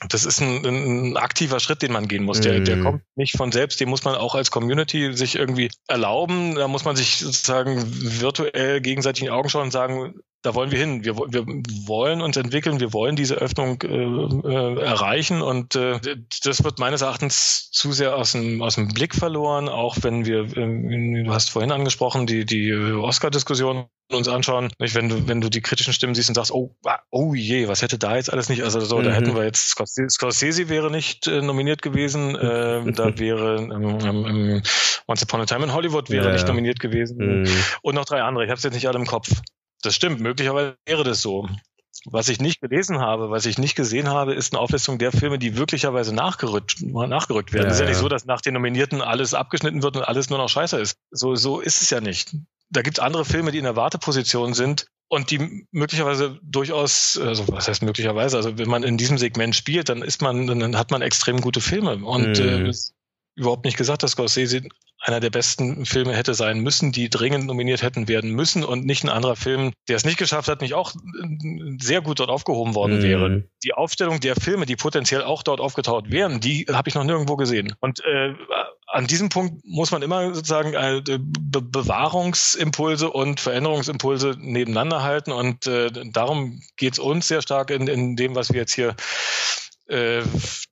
[0.09, 2.41] Das ist ein, ein aktiver Schritt, den man gehen muss.
[2.41, 2.85] Der, der mhm.
[2.85, 6.55] kommt nicht von selbst, den muss man auch als Community sich irgendwie erlauben.
[6.55, 7.83] Da muss man sich sozusagen
[8.21, 11.05] virtuell gegenseitig in die Augen schauen und sagen, da wollen wir hin.
[11.05, 11.45] Wir, wir
[11.87, 16.01] wollen uns entwickeln, wir wollen diese Öffnung äh, äh, erreichen und äh,
[16.45, 20.57] das wird meines Erachtens zu sehr aus dem, aus dem Blick verloren, auch wenn wir,
[20.57, 24.95] äh, du hast vorhin angesprochen, die, die Oscar-Diskussion uns anschauen, nicht?
[24.95, 26.75] wenn du wenn du die kritischen Stimmen siehst und sagst, oh,
[27.11, 29.05] oh je, was hätte da jetzt alles nicht, also so, mhm.
[29.05, 33.99] da hätten wir jetzt Scorsese, Scorsese wäre nicht äh, nominiert gewesen, äh, da wäre ähm,
[34.03, 34.63] ähm,
[35.07, 37.49] Once Upon a Time in Hollywood wäre ja, nicht nominiert gewesen mhm.
[37.83, 39.31] und noch drei andere, ich habe es jetzt nicht alle im Kopf.
[39.83, 41.49] Das stimmt, möglicherweise wäre das so.
[42.07, 45.39] Was ich nicht gelesen habe, was ich nicht gesehen habe, ist eine Auflistung der Filme,
[45.39, 47.69] die wirklicherweise nachgerückt, nachgerückt werden.
[47.69, 50.31] Es ja, ist ja nicht so, dass nach den Nominierten alles abgeschnitten wird und alles
[50.31, 50.97] nur noch scheiße ist.
[51.11, 52.35] So, so ist es ja nicht.
[52.71, 57.49] Da gibt es andere Filme, die in der Warteposition sind und die möglicherweise durchaus, also
[57.49, 60.91] was heißt möglicherweise, also wenn man in diesem Segment spielt, dann ist man, dann hat
[60.93, 61.97] man extrem gute Filme.
[61.97, 62.67] Und mhm.
[62.67, 62.73] äh,
[63.35, 64.63] überhaupt nicht gesagt, dass Scorsese
[65.01, 69.03] einer der besten Filme hätte sein müssen, die dringend nominiert hätten werden müssen und nicht
[69.03, 70.93] ein anderer Film, der es nicht geschafft hat, nicht auch
[71.79, 73.03] sehr gut dort aufgehoben worden mhm.
[73.03, 73.45] wäre.
[73.65, 77.37] Die Aufstellung der Filme, die potenziell auch dort aufgetaucht wären, die habe ich noch nirgendwo
[77.37, 77.75] gesehen.
[77.81, 78.35] Und äh,
[78.87, 85.33] an diesem Punkt muss man immer sozusagen äh, Be Bewahrungsimpulse und Veränderungsimpulse nebeneinander halten.
[85.33, 88.97] Und äh, darum geht es uns sehr stark in, in dem, was wir jetzt hier
[89.87, 90.23] äh,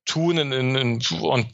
[0.05, 1.47] tun in, in, in, und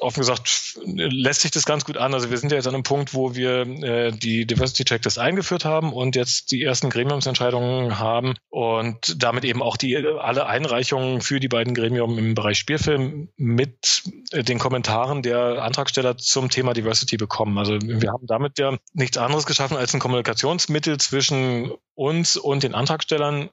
[0.00, 2.14] offen gesagt lässt sich das ganz gut an.
[2.14, 5.64] Also wir sind ja jetzt an einem Punkt, wo wir äh, die Diversity Checklist eingeführt
[5.64, 11.40] haben und jetzt die ersten Gremiumsentscheidungen haben und damit eben auch die alle Einreichungen für
[11.40, 17.16] die beiden Gremium im Bereich Spielfilm mit äh, den Kommentaren der Antragsteller zum Thema Diversity
[17.16, 17.58] bekommen.
[17.58, 22.74] Also wir haben damit ja nichts anderes geschaffen als ein Kommunikationsmittel zwischen uns und den
[22.74, 23.50] Antragstellern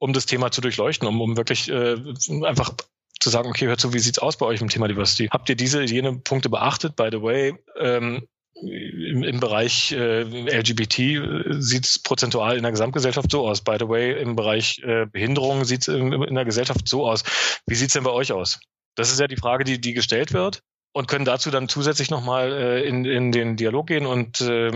[0.00, 1.96] um das Thema zu durchleuchten, um, um wirklich äh,
[2.44, 2.72] einfach
[3.20, 5.28] zu sagen, okay, hört zu, wie sieht's aus bei euch im Thema Diversity?
[5.28, 6.96] Habt ihr diese, jene Punkte beachtet?
[6.96, 8.26] By the way, ähm,
[8.62, 13.62] im, im Bereich äh, LGBT äh, sieht es prozentual in der Gesamtgesellschaft so aus.
[13.62, 17.22] By the way, im Bereich äh, Behinderung sieht es in, in der Gesellschaft so aus.
[17.66, 18.60] Wie sieht's denn bei euch aus?
[18.96, 22.52] Das ist ja die Frage, die, die gestellt wird und können dazu dann zusätzlich nochmal
[22.52, 24.72] äh, in, in den Dialog gehen und äh,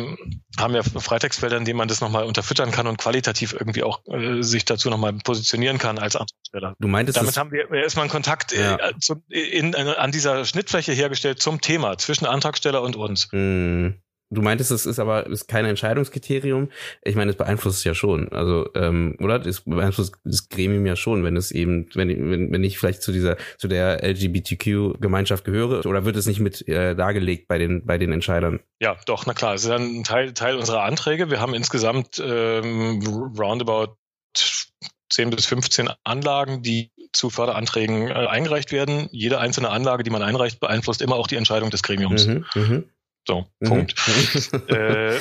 [0.59, 4.42] haben ja Freitextfelder, in denen man das nochmal unterfüttern kann und qualitativ irgendwie auch äh,
[4.42, 6.77] sich dazu nochmal positionieren kann als Antragsteller.
[6.79, 8.77] Du meintest Damit haben wir erstmal einen Kontakt äh, ja.
[8.77, 13.29] äh, zum, in, an dieser Schnittfläche hergestellt zum Thema zwischen Antragsteller und uns.
[13.33, 14.01] Hm.
[14.33, 16.71] Du meintest, es ist aber ist kein Entscheidungskriterium.
[17.03, 18.31] Ich meine, es beeinflusst es ja schon.
[18.33, 19.45] Also, ähm, oder?
[19.47, 23.12] Es beeinflusst das Gremium ja schon, wenn es eben, wenn, wenn, wenn ich vielleicht zu
[23.12, 27.99] dieser, zu der LGBTQ-Gemeinschaft gehöre, oder wird es nicht mit äh, dargelegt bei den, bei
[27.99, 28.61] den Entscheidern?
[28.81, 29.55] Ja, doch, na klar.
[29.55, 31.31] Es ist ein Teil, Teil unserer Anträge.
[31.31, 33.01] Wir haben insgesamt ähm,
[33.38, 33.97] roundabout
[35.11, 39.09] 10 bis 15 Anlagen, die zu Förderanträgen äh, eingereicht werden.
[39.12, 42.27] Jede einzelne Anlage, die man einreicht, beeinflusst immer auch die Entscheidung des Gremiums.
[42.27, 42.83] Mhm, mh.
[43.27, 43.69] So, mhm.
[43.69, 43.95] Punkt.
[44.69, 45.19] äh,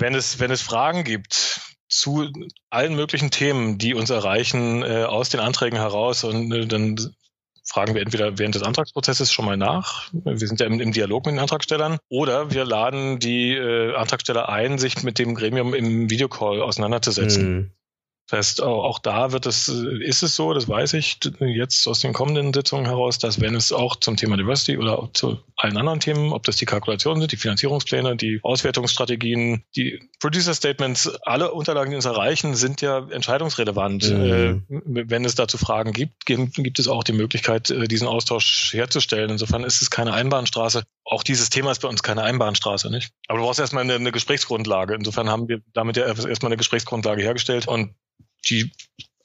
[0.00, 2.30] wenn, es, wenn es Fragen gibt zu
[2.70, 6.96] allen möglichen Themen, die uns erreichen, äh, aus den Anträgen heraus, und äh, dann
[7.64, 10.10] fragen wir entweder während des Antragsprozesses schon mal nach.
[10.12, 11.98] Wir sind ja im, im Dialog mit den Antragstellern.
[12.08, 17.72] Oder wir laden die äh, Antragsteller ein, sich mit dem Gremium im Videocall auseinanderzusetzen.
[18.28, 22.12] Das heißt, auch da wird es, ist es so, das weiß ich jetzt aus den
[22.12, 26.32] kommenden Sitzungen heraus, dass wenn es auch zum Thema Diversity oder zu allen anderen Themen,
[26.32, 31.96] ob das die Kalkulationen sind, die Finanzierungspläne, die Auswertungsstrategien, die Producer Statements, alle Unterlagen, die
[31.96, 34.10] uns erreichen, sind ja entscheidungsrelevant.
[34.10, 34.64] Mhm.
[34.68, 39.30] Äh, wenn es dazu Fragen gibt, gibt es auch die Möglichkeit, äh, diesen Austausch herzustellen.
[39.30, 40.84] Insofern ist es keine Einbahnstraße.
[41.04, 43.12] Auch dieses Thema ist bei uns keine Einbahnstraße, nicht?
[43.28, 44.94] Aber du brauchst erstmal eine, eine Gesprächsgrundlage.
[44.94, 47.94] Insofern haben wir damit ja erstmal eine Gesprächsgrundlage hergestellt und
[48.48, 48.70] die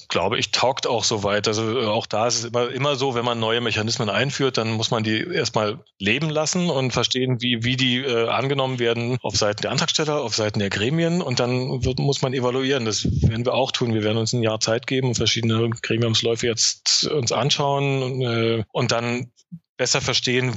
[0.10, 1.48] glaube ich, taugt auch so weit.
[1.48, 4.72] Also äh, auch da ist es immer, immer so, wenn man neue Mechanismen einführt, dann
[4.72, 9.36] muss man die erstmal leben lassen und verstehen, wie, wie die äh, angenommen werden auf
[9.36, 12.86] Seiten der Antragsteller, auf Seiten der Gremien und dann wird, muss man evaluieren.
[12.86, 13.94] Das werden wir auch tun.
[13.94, 18.64] Wir werden uns ein Jahr Zeit geben und verschiedene Gremiumsläufe jetzt uns anschauen und, äh,
[18.72, 19.32] und dann
[19.78, 20.54] besser verstehen,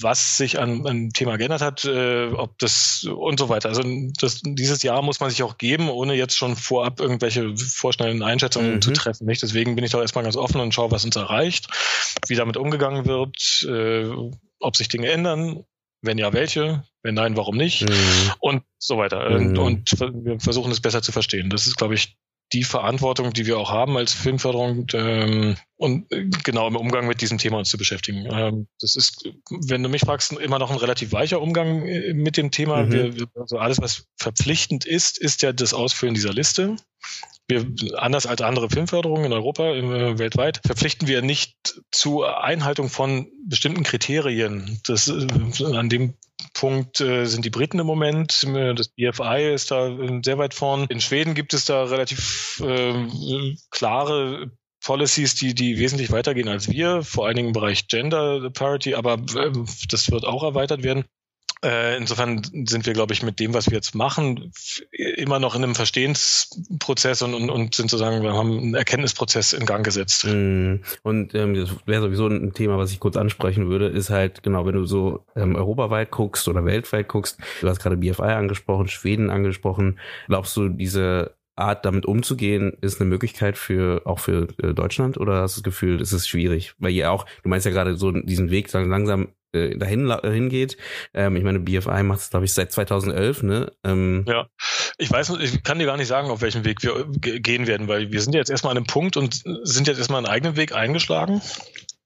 [0.00, 3.68] was sich an, an Thema geändert hat, äh, ob das und so weiter.
[3.68, 3.82] Also
[4.20, 8.76] das, dieses Jahr muss man sich auch geben, ohne jetzt schon vorab irgendwelche vorschnellen Einschätzungen
[8.76, 8.82] mhm.
[8.82, 9.26] zu treffen.
[9.26, 9.42] Nicht?
[9.42, 11.66] Deswegen bin ich doch erstmal ganz offen und schaue, was uns erreicht,
[12.28, 14.08] wie damit umgegangen wird, äh,
[14.60, 15.64] ob sich Dinge ändern,
[16.00, 16.84] wenn ja, welche?
[17.02, 17.88] Wenn nein, warum nicht?
[17.88, 18.32] Mhm.
[18.38, 19.30] Und so weiter.
[19.30, 19.58] Mhm.
[19.58, 21.50] Und, und, wir versuchen es besser zu verstehen.
[21.50, 22.16] Das ist, glaube ich,
[22.52, 27.20] die Verantwortung, die wir auch haben als Filmförderung ähm, und äh, genau im Umgang mit
[27.20, 28.26] diesem Thema uns zu beschäftigen.
[28.30, 32.36] Ähm, das ist, wenn du mich fragst, immer noch ein relativ weicher Umgang äh, mit
[32.36, 32.84] dem Thema.
[32.84, 32.92] Mhm.
[32.92, 36.76] Wir, wir, also alles, was verpflichtend ist, ist ja das Ausfüllen dieser Liste.
[37.46, 43.30] Wir, anders als andere Filmförderungen in Europa, äh, weltweit, verpflichten wir nicht zur Einhaltung von
[43.46, 44.80] bestimmten Kriterien.
[44.86, 46.14] Das, äh, an dem
[46.54, 48.46] Punkt äh, sind die Briten im Moment.
[48.76, 50.86] Das BFI ist da äh, sehr weit vorn.
[50.88, 54.50] In Schweden gibt es da relativ äh, klare
[54.84, 59.14] Policies, die, die wesentlich weitergehen als wir, vor allen Dingen im Bereich Gender Parity, aber
[59.14, 59.52] äh,
[59.88, 61.04] das wird auch erweitert werden.
[61.64, 64.52] Äh, insofern sind wir, glaube ich, mit dem, was wir jetzt machen,
[64.92, 69.64] immer noch in einem Verstehensprozess und, und, und sind sozusagen, wir haben einen Erkenntnisprozess in
[69.64, 70.26] Gang gesetzt.
[70.26, 70.76] Mm.
[71.02, 74.66] Und ähm, das wäre sowieso ein Thema, was ich kurz ansprechen würde, ist halt, genau,
[74.66, 79.30] wenn du so ähm, europaweit guckst oder weltweit guckst, du hast gerade BFI angesprochen, Schweden
[79.30, 85.18] angesprochen, glaubst du, diese Art, damit umzugehen, ist eine Möglichkeit für auch für äh, Deutschland
[85.18, 86.74] oder hast du das Gefühl, es ist schwierig?
[86.78, 90.76] Weil ihr auch, du meinst ja gerade so diesen Weg langsam äh, dahin hingeht.
[91.12, 93.72] Ähm, ich meine, BFI macht es, glaube ich, seit 2011, ne?
[93.84, 94.46] Ähm, ja,
[94.98, 97.06] ich weiß, ich kann dir gar nicht sagen, auf welchem Weg wir
[97.40, 100.32] gehen werden, weil wir sind jetzt erstmal an einem Punkt und sind jetzt erstmal einen
[100.32, 101.40] eigenen Weg eingeschlagen.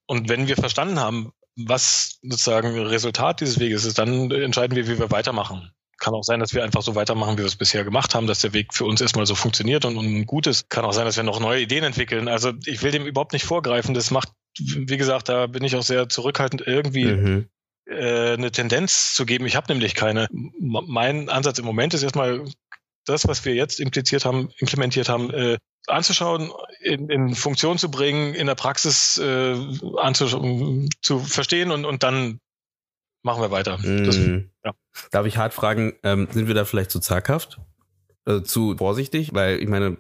[0.07, 4.99] Und wenn wir verstanden haben, was sozusagen Resultat dieses Weges ist, dann entscheiden wir, wie
[4.99, 5.73] wir weitermachen.
[5.99, 8.41] Kann auch sein, dass wir einfach so weitermachen, wie wir es bisher gemacht haben, dass
[8.41, 10.71] der Weg für uns erstmal so funktioniert und, und gut ist.
[10.71, 12.29] Kann auch sein, dass wir noch neue Ideen entwickeln.
[12.29, 13.95] Also ich will dem überhaupt nicht vorgreifen.
[13.95, 17.49] Das macht, wie gesagt, da bin ich auch sehr zurückhaltend, irgendwie mhm.
[17.87, 19.47] äh, eine Tendenz zu geben.
[19.47, 20.29] Ich habe nämlich keine.
[20.31, 22.45] Mein Ansatz im Moment ist erstmal
[23.05, 28.35] das, was wir jetzt impliziert haben, implementiert haben, äh, anzuschauen, in, in Funktion zu bringen,
[28.35, 29.57] in der Praxis äh,
[29.97, 32.41] anzuschauen, zu verstehen und, und dann
[33.23, 33.79] machen wir weiter.
[33.79, 34.05] Mm.
[34.05, 34.73] Das, ja.
[35.11, 37.61] Darf ich hart fragen, ähm, sind wir da vielleicht zu zaghaft?
[38.25, 39.35] Also zu vorsichtig?
[39.35, 39.97] Weil ich meine,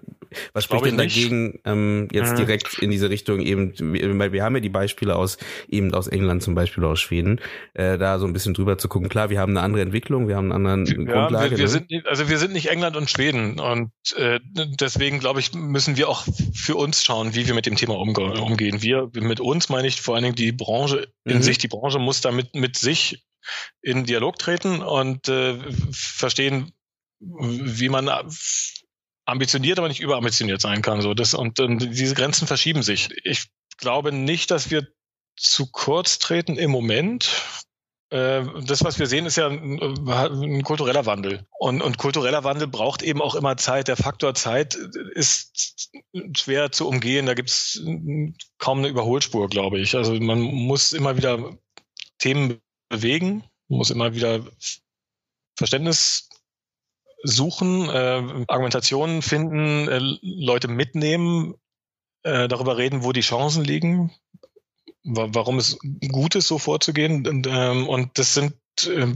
[0.52, 2.36] was spricht denn dagegen, ähm, jetzt mhm.
[2.36, 3.74] direkt in diese Richtung eben,
[4.18, 5.38] weil wir haben ja die Beispiele aus,
[5.68, 7.40] eben aus England zum Beispiel, aus Schweden,
[7.74, 9.08] äh, da so ein bisschen drüber zu gucken.
[9.08, 11.50] Klar, wir haben eine andere Entwicklung, wir haben eine andere ja, Grundlage.
[11.52, 11.70] Wir, wir ne?
[11.70, 16.08] sind, also wir sind nicht England und Schweden und äh, deswegen glaube ich, müssen wir
[16.08, 18.82] auch für uns schauen, wie wir mit dem Thema umge umgehen.
[18.82, 21.42] Wir, mit uns meine ich vor allen Dingen die Branche in mhm.
[21.42, 21.58] sich.
[21.58, 23.24] Die Branche muss damit mit sich
[23.82, 25.58] in Dialog treten und äh,
[25.90, 26.72] verstehen,
[27.20, 28.08] wie man
[29.28, 31.02] ambitioniert, aber nicht überambitioniert sein kann.
[31.02, 33.10] So, das, und, und diese Grenzen verschieben sich.
[33.24, 34.86] Ich glaube nicht, dass wir
[35.36, 37.30] zu kurz treten im Moment.
[38.10, 41.46] Äh, das, was wir sehen, ist ja ein, ein, kultureller Wandel.
[41.58, 43.88] Und, und kultureller Wandel braucht eben auch immer Zeit.
[43.88, 45.90] Der Faktor Zeit ist
[46.34, 47.26] schwer zu umgehen.
[47.26, 47.82] Da gibt es
[48.56, 49.94] kaum eine Überholspur, glaube ich.
[49.94, 51.58] Also man muss immer wieder
[52.18, 54.40] Themen bewegen, muss immer wieder
[55.56, 56.27] Verständnis
[57.22, 61.54] suchen, äh, Argumentationen finden, äh, Leute mitnehmen,
[62.22, 64.12] äh, darüber reden, wo die Chancen liegen,
[65.04, 65.78] wa warum es
[66.10, 67.26] gut ist, so vorzugehen.
[67.26, 68.54] Und, ähm, und das sind
[68.86, 69.12] äh,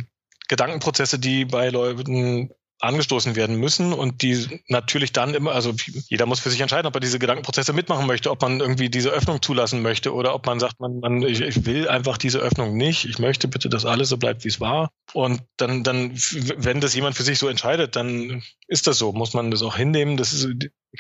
[0.49, 2.51] Gedankenprozesse, die bei Leuten
[2.83, 5.73] angestoßen werden müssen und die natürlich dann immer, also
[6.09, 9.11] jeder muss für sich entscheiden, ob er diese Gedankenprozesse mitmachen möchte, ob man irgendwie diese
[9.11, 12.77] Öffnung zulassen möchte oder ob man sagt, man, man ich, ich will einfach diese Öffnung
[12.77, 14.91] nicht, ich möchte bitte, dass alles so bleibt, wie es war.
[15.13, 19.33] Und dann, dann, wenn das jemand für sich so entscheidet, dann ist das so, muss
[19.33, 20.17] man das auch hinnehmen.
[20.17, 20.49] Das ist,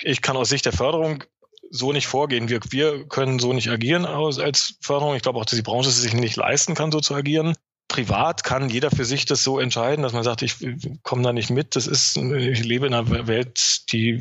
[0.00, 1.24] ich kann aus Sicht der Förderung
[1.70, 2.48] so nicht vorgehen.
[2.48, 5.16] Wir, wir können so nicht agieren als Förderung.
[5.16, 7.54] Ich glaube auch, dass die Branche es sich nicht leisten kann, so zu agieren
[7.92, 10.56] privat kann jeder für sich das so entscheiden, dass man sagt, ich
[11.02, 11.76] komme da nicht mit.
[11.76, 14.18] Das ist, ich lebe in einer Welt, die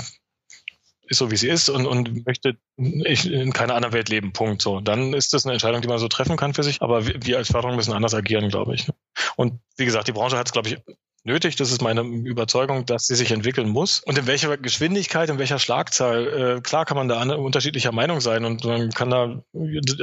[1.08, 4.34] ist so, wie sie ist und, und möchte ich in keiner anderen Welt leben.
[4.34, 4.62] Punkt.
[4.62, 4.82] So.
[4.82, 6.82] Dann ist das eine Entscheidung, die man so treffen kann für sich.
[6.82, 8.90] Aber wir als Förderung müssen anders agieren, glaube ich.
[9.38, 10.78] Und wie gesagt, die Branche hat es, glaube ich,
[11.24, 11.56] nötig.
[11.56, 14.02] Das ist meine Überzeugung, dass sie sich entwickeln muss.
[14.06, 18.46] Und in welcher Geschwindigkeit, in welcher Schlagzahl, äh, klar kann man da unterschiedlicher Meinung sein
[18.46, 19.44] und man kann da,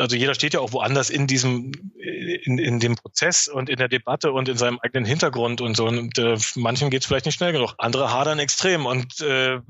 [0.01, 3.89] also jeder steht ja auch woanders in diesem, in, in dem Prozess und in der
[3.89, 5.87] Debatte und in seinem eigenen Hintergrund und so.
[5.87, 7.75] Und äh, manchen geht es vielleicht nicht schnell genug.
[7.79, 9.61] Andere hadern extrem und äh,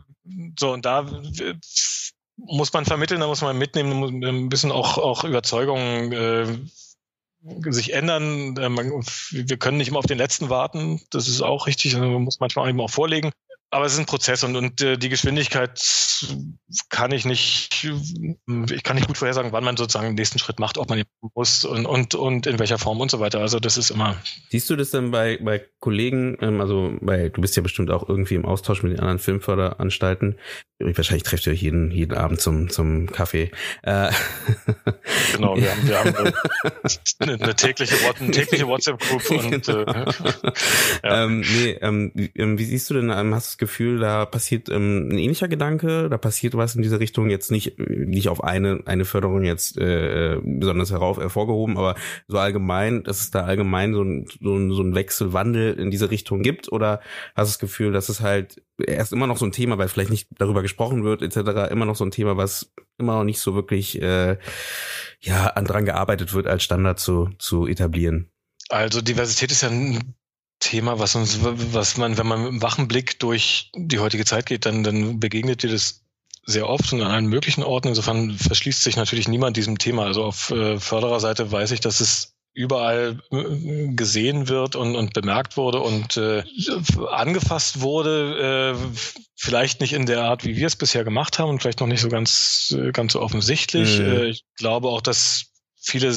[0.59, 1.01] so und da
[1.41, 1.55] äh,
[2.37, 6.47] muss man vermitteln, da muss man mitnehmen, ein bisschen auch, auch Überzeugungen äh,
[7.69, 8.57] sich ändern.
[8.57, 11.01] Äh, wir können nicht immer auf den letzten warten.
[11.11, 11.95] Das ist auch richtig.
[11.95, 13.31] Also man muss manchmal eben auch vorlegen.
[13.71, 15.79] Aber es ist ein Prozess und, und äh, die Geschwindigkeit
[16.89, 20.79] kann ich nicht, ich kann nicht gut vorhersagen, wann man sozusagen den nächsten Schritt macht,
[20.79, 21.03] ob man
[21.35, 23.41] muss und, und, und in welcher Form und so weiter.
[23.41, 24.17] Also das ist immer.
[24.49, 28.09] Siehst du das dann bei, bei Kollegen, ähm, also bei, du bist ja bestimmt auch
[28.09, 30.39] irgendwie im Austausch mit den anderen Filmförderanstalten.
[30.81, 33.51] Wahrscheinlich trefft ihr euch jeden, jeden Abend zum, zum Kaffee.
[33.83, 34.11] Äh.
[35.35, 36.15] Genau, wir haben, wir haben
[37.19, 39.81] eine, eine tägliche, eine tägliche WhatsApp-Group und genau.
[39.83, 40.05] äh,
[41.05, 41.25] ja.
[41.25, 44.69] ähm, nee, ähm, wie, ähm, wie siehst du denn, ähm, hast das Gefühl, da passiert
[44.69, 48.81] ähm, ein ähnlicher Gedanke, da passiert was in diese Richtung, jetzt nicht, nicht auf eine,
[48.87, 51.95] eine Förderung jetzt äh, besonders herauf hervorgehoben, aber
[52.27, 56.11] so allgemein, dass es da allgemein so ein, so ein, so ein Wechselwandel in diese
[56.11, 56.71] Richtung gibt?
[56.71, 57.01] Oder
[57.35, 60.11] hast du das Gefühl, dass es halt erst immer noch so ein Thema, weil vielleicht
[60.11, 63.55] nicht darüber gesprochen wird, etc., immer noch so ein Thema, was immer noch nicht so
[63.55, 64.39] wirklich äh,
[65.21, 68.31] ja an dran gearbeitet wird, als Standard zu, zu etablieren?
[68.69, 70.15] Also Diversität ist ja ein
[70.61, 74.47] Thema, was uns, was man, wenn man mit einem wachen Blick durch die heutige Zeit
[74.47, 76.05] geht, dann, dann begegnet dir das
[76.45, 77.89] sehr oft und an allen möglichen Orten.
[77.89, 80.05] Insofern verschließt sich natürlich niemand diesem Thema.
[80.05, 85.57] Also auf äh, Fördererseite weiß ich, dass es überall äh, gesehen wird und, und bemerkt
[85.57, 86.43] wurde und äh,
[87.09, 88.99] angefasst wurde, äh,
[89.37, 92.01] vielleicht nicht in der Art, wie wir es bisher gemacht haben und vielleicht noch nicht
[92.01, 94.01] so ganz, äh, ganz so offensichtlich.
[94.01, 94.05] Mhm.
[94.05, 96.13] Äh, ich glaube auch, dass viele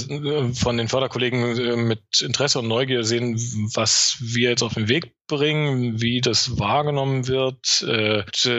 [0.55, 3.35] von den Förderkollegen mit Interesse und Neugier sehen,
[3.75, 7.85] was wir jetzt auf den Weg bringen, wie das wahrgenommen wird,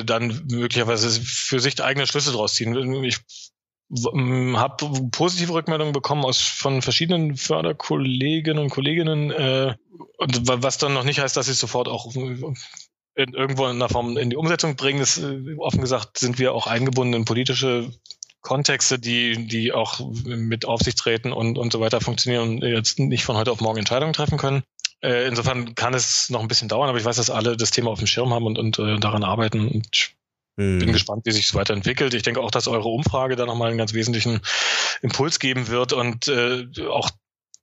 [0.07, 3.05] dann möglicherweise für sich eigene Schlüsse draus ziehen.
[3.05, 3.18] Ich
[3.95, 9.74] habe positive Rückmeldungen bekommen aus von verschiedenen Förderkolleginnen und Kolleginnen, äh,
[10.18, 12.55] und was dann noch nicht heißt, dass sie sofort auch in,
[13.34, 15.01] irgendwo in einer Form in die Umsetzung bringen.
[15.01, 15.20] Das,
[15.59, 17.90] offen gesagt sind wir auch eingebunden in politische
[18.40, 23.36] Kontexte, die, die auch mit Aufsichtsräten und, und so weiter funktionieren und jetzt nicht von
[23.36, 24.62] heute auf morgen Entscheidungen treffen können.
[25.01, 27.90] Äh, insofern kann es noch ein bisschen dauern, aber ich weiß, dass alle das Thema
[27.90, 30.14] auf dem Schirm haben und, und äh, daran arbeiten und
[30.57, 32.14] bin gespannt, wie sich es weiterentwickelt.
[32.14, 34.40] Ich denke auch, dass eure Umfrage da nochmal einen ganz wesentlichen
[35.00, 37.11] Impuls geben wird und äh, auch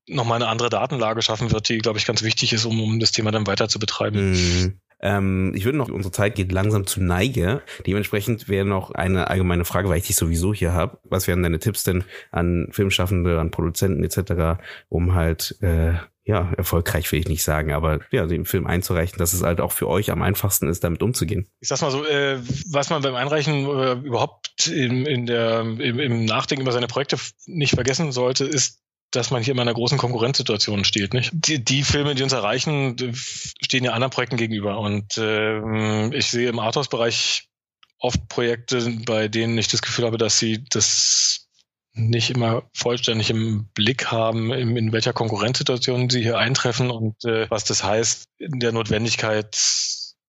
[0.07, 3.11] nochmal eine andere Datenlage schaffen wird, die, glaube ich, ganz wichtig ist, um, um das
[3.11, 4.31] Thema dann weiter zu betreiben.
[4.31, 4.79] Mhm.
[5.01, 7.61] Ähm, ich würde noch, unsere Zeit geht langsam zu Neige.
[7.85, 10.97] Dementsprechend wäre noch eine allgemeine Frage, weil ich dich sowieso hier habe.
[11.03, 15.93] Was wären deine Tipps denn an Filmschaffende, an Produzenten etc., um halt äh,
[16.29, 19.71] ja, erfolgreich will ich nicht sagen, aber ja, den Film einzureichen, dass es halt auch
[19.71, 21.47] für euch am einfachsten ist, damit umzugehen.
[21.59, 25.99] Ich sag's mal so, äh, was man beim Einreichen äh, überhaupt in, in der, im,
[25.99, 27.17] im Nachdenken über seine Projekte
[27.47, 28.77] nicht vergessen sollte, ist
[29.11, 31.15] dass man hier in einer großen Konkurrenzsituation steht.
[31.15, 31.31] Nicht?
[31.33, 34.77] Die, die Filme, die uns erreichen, stehen ja anderen Projekten gegenüber.
[34.77, 37.49] Und äh, ich sehe im Arthouse-Bereich
[37.97, 41.48] oft Projekte, bei denen ich das Gefühl habe, dass sie das
[41.93, 47.49] nicht immer vollständig im Blick haben, in, in welcher Konkurrenzsituation sie hier eintreffen und äh,
[47.49, 49.57] was das heißt in der Notwendigkeit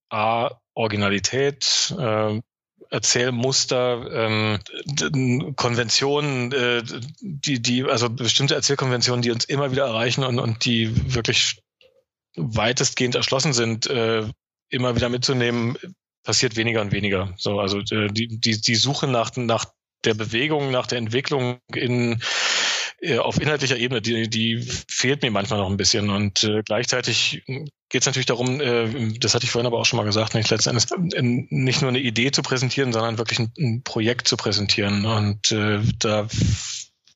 [0.09, 2.41] A, Originalität, äh,
[2.91, 6.83] Erzählmuster, ähm, Konventionen, äh,
[7.21, 11.63] die, die, also bestimmte Erzählkonventionen, die uns immer wieder erreichen und, und die wirklich
[12.37, 14.27] weitestgehend erschlossen sind, äh,
[14.71, 15.79] immer wieder mitzunehmen,
[16.25, 17.33] passiert weniger und weniger.
[17.37, 19.67] So, also äh, die, die, die Suche nach, nach
[20.05, 22.21] der Bewegung, nach der Entwicklung in
[23.01, 26.11] äh, auf inhaltlicher Ebene, die, die fehlt mir manchmal noch ein bisschen.
[26.11, 29.97] Und äh, gleichzeitig geht es natürlich darum, äh, das hatte ich vorhin aber auch schon
[29.97, 33.83] mal gesagt, nicht letztendlich äh, nicht nur eine Idee zu präsentieren, sondern wirklich ein, ein
[33.83, 35.07] Projekt zu präsentieren.
[35.07, 36.29] Und äh, da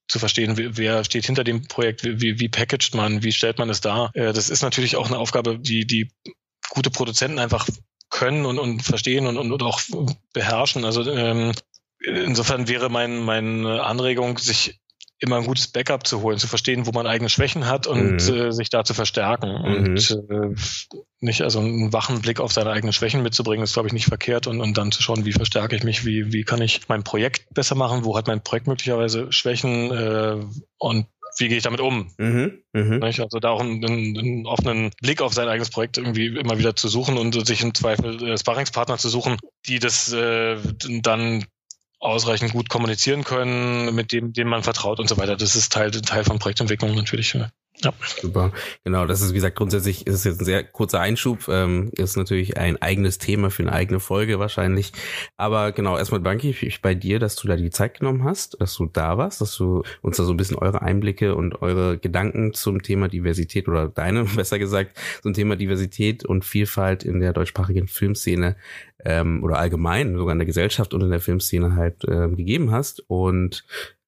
[0.09, 3.80] zu verstehen, wer steht hinter dem Projekt, wie, wie packagt man, wie stellt man es
[3.80, 4.11] dar.
[4.14, 6.11] Äh, das ist natürlich auch eine Aufgabe, die, die
[6.70, 7.68] gute Produzenten einfach
[8.11, 9.80] können und, und verstehen und, und, und auch
[10.32, 10.85] beherrschen.
[10.85, 11.53] Also ähm,
[12.07, 14.81] insofern wäre mein, meine Anregung, sich
[15.19, 18.35] immer ein gutes Backup zu holen, zu verstehen, wo man eigene Schwächen hat und mhm.
[18.35, 19.49] äh, sich da zu verstärken.
[19.49, 19.75] Mhm.
[19.75, 20.55] Und äh,
[21.21, 24.47] nicht, also einen wachen Blick auf seine eigenen Schwächen mitzubringen, ist, glaube ich, nicht verkehrt
[24.47, 27.53] und, und dann zu schauen, wie verstärke ich mich, wie, wie kann ich mein Projekt
[27.55, 30.37] besser machen, wo hat mein Projekt möglicherweise Schwächen äh,
[30.79, 31.07] und
[31.39, 32.13] wie gehe ich damit um?
[32.19, 33.05] Mhm, mh.
[33.05, 36.87] Also da auch einen, einen, offenen Blick auf sein eigenes Projekt irgendwie immer wieder zu
[36.87, 39.37] suchen und sich im Zweifel äh, Sparringspartner zu suchen,
[39.67, 40.57] die das äh,
[41.01, 41.45] dann
[42.05, 45.37] ausreichend gut kommunizieren können, mit dem, dem man vertraut und so weiter.
[45.37, 47.37] Das ist Teil, Teil von Projektentwicklung natürlich.
[48.20, 48.53] Super.
[48.85, 51.49] Genau, das ist, wie gesagt, grundsätzlich ist es jetzt ein sehr kurzer Einschub.
[51.49, 54.93] Ähm, ist natürlich ein eigenes Thema für eine eigene Folge wahrscheinlich.
[55.37, 58.75] Aber genau, erstmal danke ich bei dir, dass du da die Zeit genommen hast, dass
[58.75, 62.55] du da warst, dass du uns da so ein bisschen eure Einblicke und eure Gedanken
[62.55, 67.89] zum Thema Diversität oder deine, besser gesagt, zum Thema Diversität und Vielfalt in der deutschsprachigen
[67.89, 68.57] Filmszene
[69.05, 73.03] ähm, oder allgemein sogar in der Gesellschaft und in der Filmszene halt äh, gegeben hast.
[73.09, 73.64] Und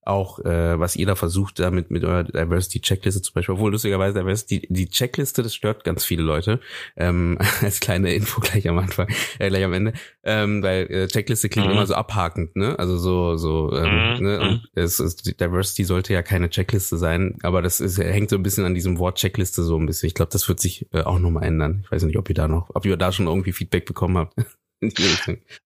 [0.06, 4.18] auch äh, was ihr da versucht damit mit eurer Diversity Checkliste zum Beispiel, obwohl lustigerweise
[4.18, 6.60] Diversity die Checkliste, das stört ganz viele Leute
[6.96, 9.92] ähm, als kleine Info gleich am Anfang, äh, gleich am Ende,
[10.24, 11.74] ähm, weil äh, Checkliste klingt mhm.
[11.74, 12.78] immer so abhakend, ne?
[12.78, 14.22] Also so so ähm, mhm.
[14.24, 14.40] ne?
[14.40, 14.68] Und mhm.
[14.74, 18.64] es ist, Diversity sollte ja keine Checkliste sein, aber das ist, hängt so ein bisschen
[18.64, 20.06] an diesem Wort Checkliste so ein bisschen.
[20.06, 21.82] Ich glaube, das wird sich äh, auch nochmal ändern.
[21.84, 24.34] Ich weiß nicht, ob ihr da noch, ob ihr da schon irgendwie Feedback bekommen habt.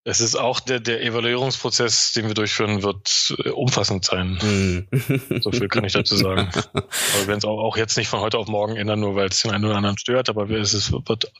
[0.04, 4.38] Es ist auch der, der Evaluierungsprozess, den wir durchführen, wird äh, umfassend sein.
[4.40, 5.40] Mm.
[5.40, 6.48] so viel kann ich dazu sagen.
[6.64, 6.84] Aber
[7.20, 9.42] wir werden es auch, auch jetzt nicht von heute auf morgen ändern, nur weil es
[9.42, 11.32] den einen oder anderen stört, aber es ist, wird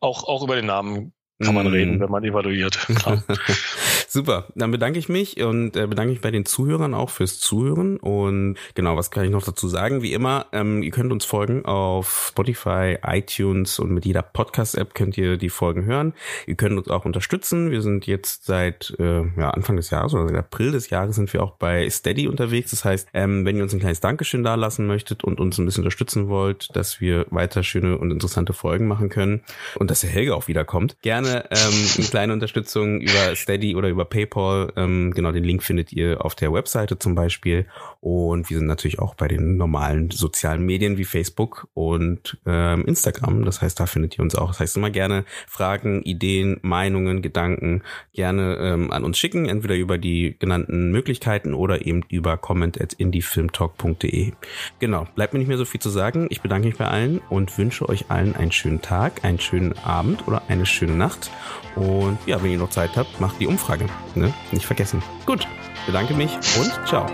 [0.00, 1.12] auch, auch über den Namen
[1.42, 2.00] kann man reden, mhm.
[2.00, 2.78] wenn man evaluiert.
[4.12, 7.96] Super, dann bedanke ich mich und äh, bedanke mich bei den Zuhörern auch fürs Zuhören.
[7.96, 10.02] Und genau, was kann ich noch dazu sagen?
[10.02, 15.16] Wie immer, ähm, ihr könnt uns folgen auf Spotify, iTunes und mit jeder Podcast-App könnt
[15.16, 16.12] ihr die Folgen hören.
[16.46, 17.70] Ihr könnt uns auch unterstützen.
[17.70, 21.32] Wir sind jetzt seit äh, ja, Anfang des Jahres oder seit April des Jahres sind
[21.32, 22.72] wir auch bei Steady unterwegs.
[22.72, 25.64] Das heißt, ähm, wenn ihr uns ein kleines Dankeschön da lassen möchtet und uns ein
[25.64, 29.40] bisschen unterstützen wollt, dass wir weiter schöne und interessante Folgen machen können
[29.76, 34.04] und dass der Helge auch wiederkommt, gerne ähm, eine kleine Unterstützung über Steady oder über
[34.04, 34.72] PayPal.
[34.76, 37.66] Ähm, genau, den Link findet ihr auf der Webseite zum Beispiel.
[38.00, 43.44] Und wir sind natürlich auch bei den normalen sozialen Medien wie Facebook und ähm, Instagram.
[43.44, 44.48] Das heißt, da findet ihr uns auch.
[44.48, 47.82] Das heißt, immer gerne Fragen, Ideen, Meinungen, Gedanken
[48.12, 52.92] gerne ähm, an uns schicken, entweder über die genannten Möglichkeiten oder eben über comment at
[52.94, 54.32] indiefilmtalk.de.
[54.78, 56.26] Genau, bleibt mir nicht mehr so viel zu sagen.
[56.30, 60.26] Ich bedanke mich bei allen und wünsche euch allen einen schönen Tag, einen schönen Abend
[60.26, 61.30] oder eine schöne Nacht.
[61.76, 63.86] Und ja, wenn ihr noch Zeit habt, macht die Umfrage.
[64.14, 64.32] Ne?
[64.50, 65.02] Nicht vergessen.
[65.26, 65.46] Gut,
[65.86, 67.06] bedanke mich und ciao.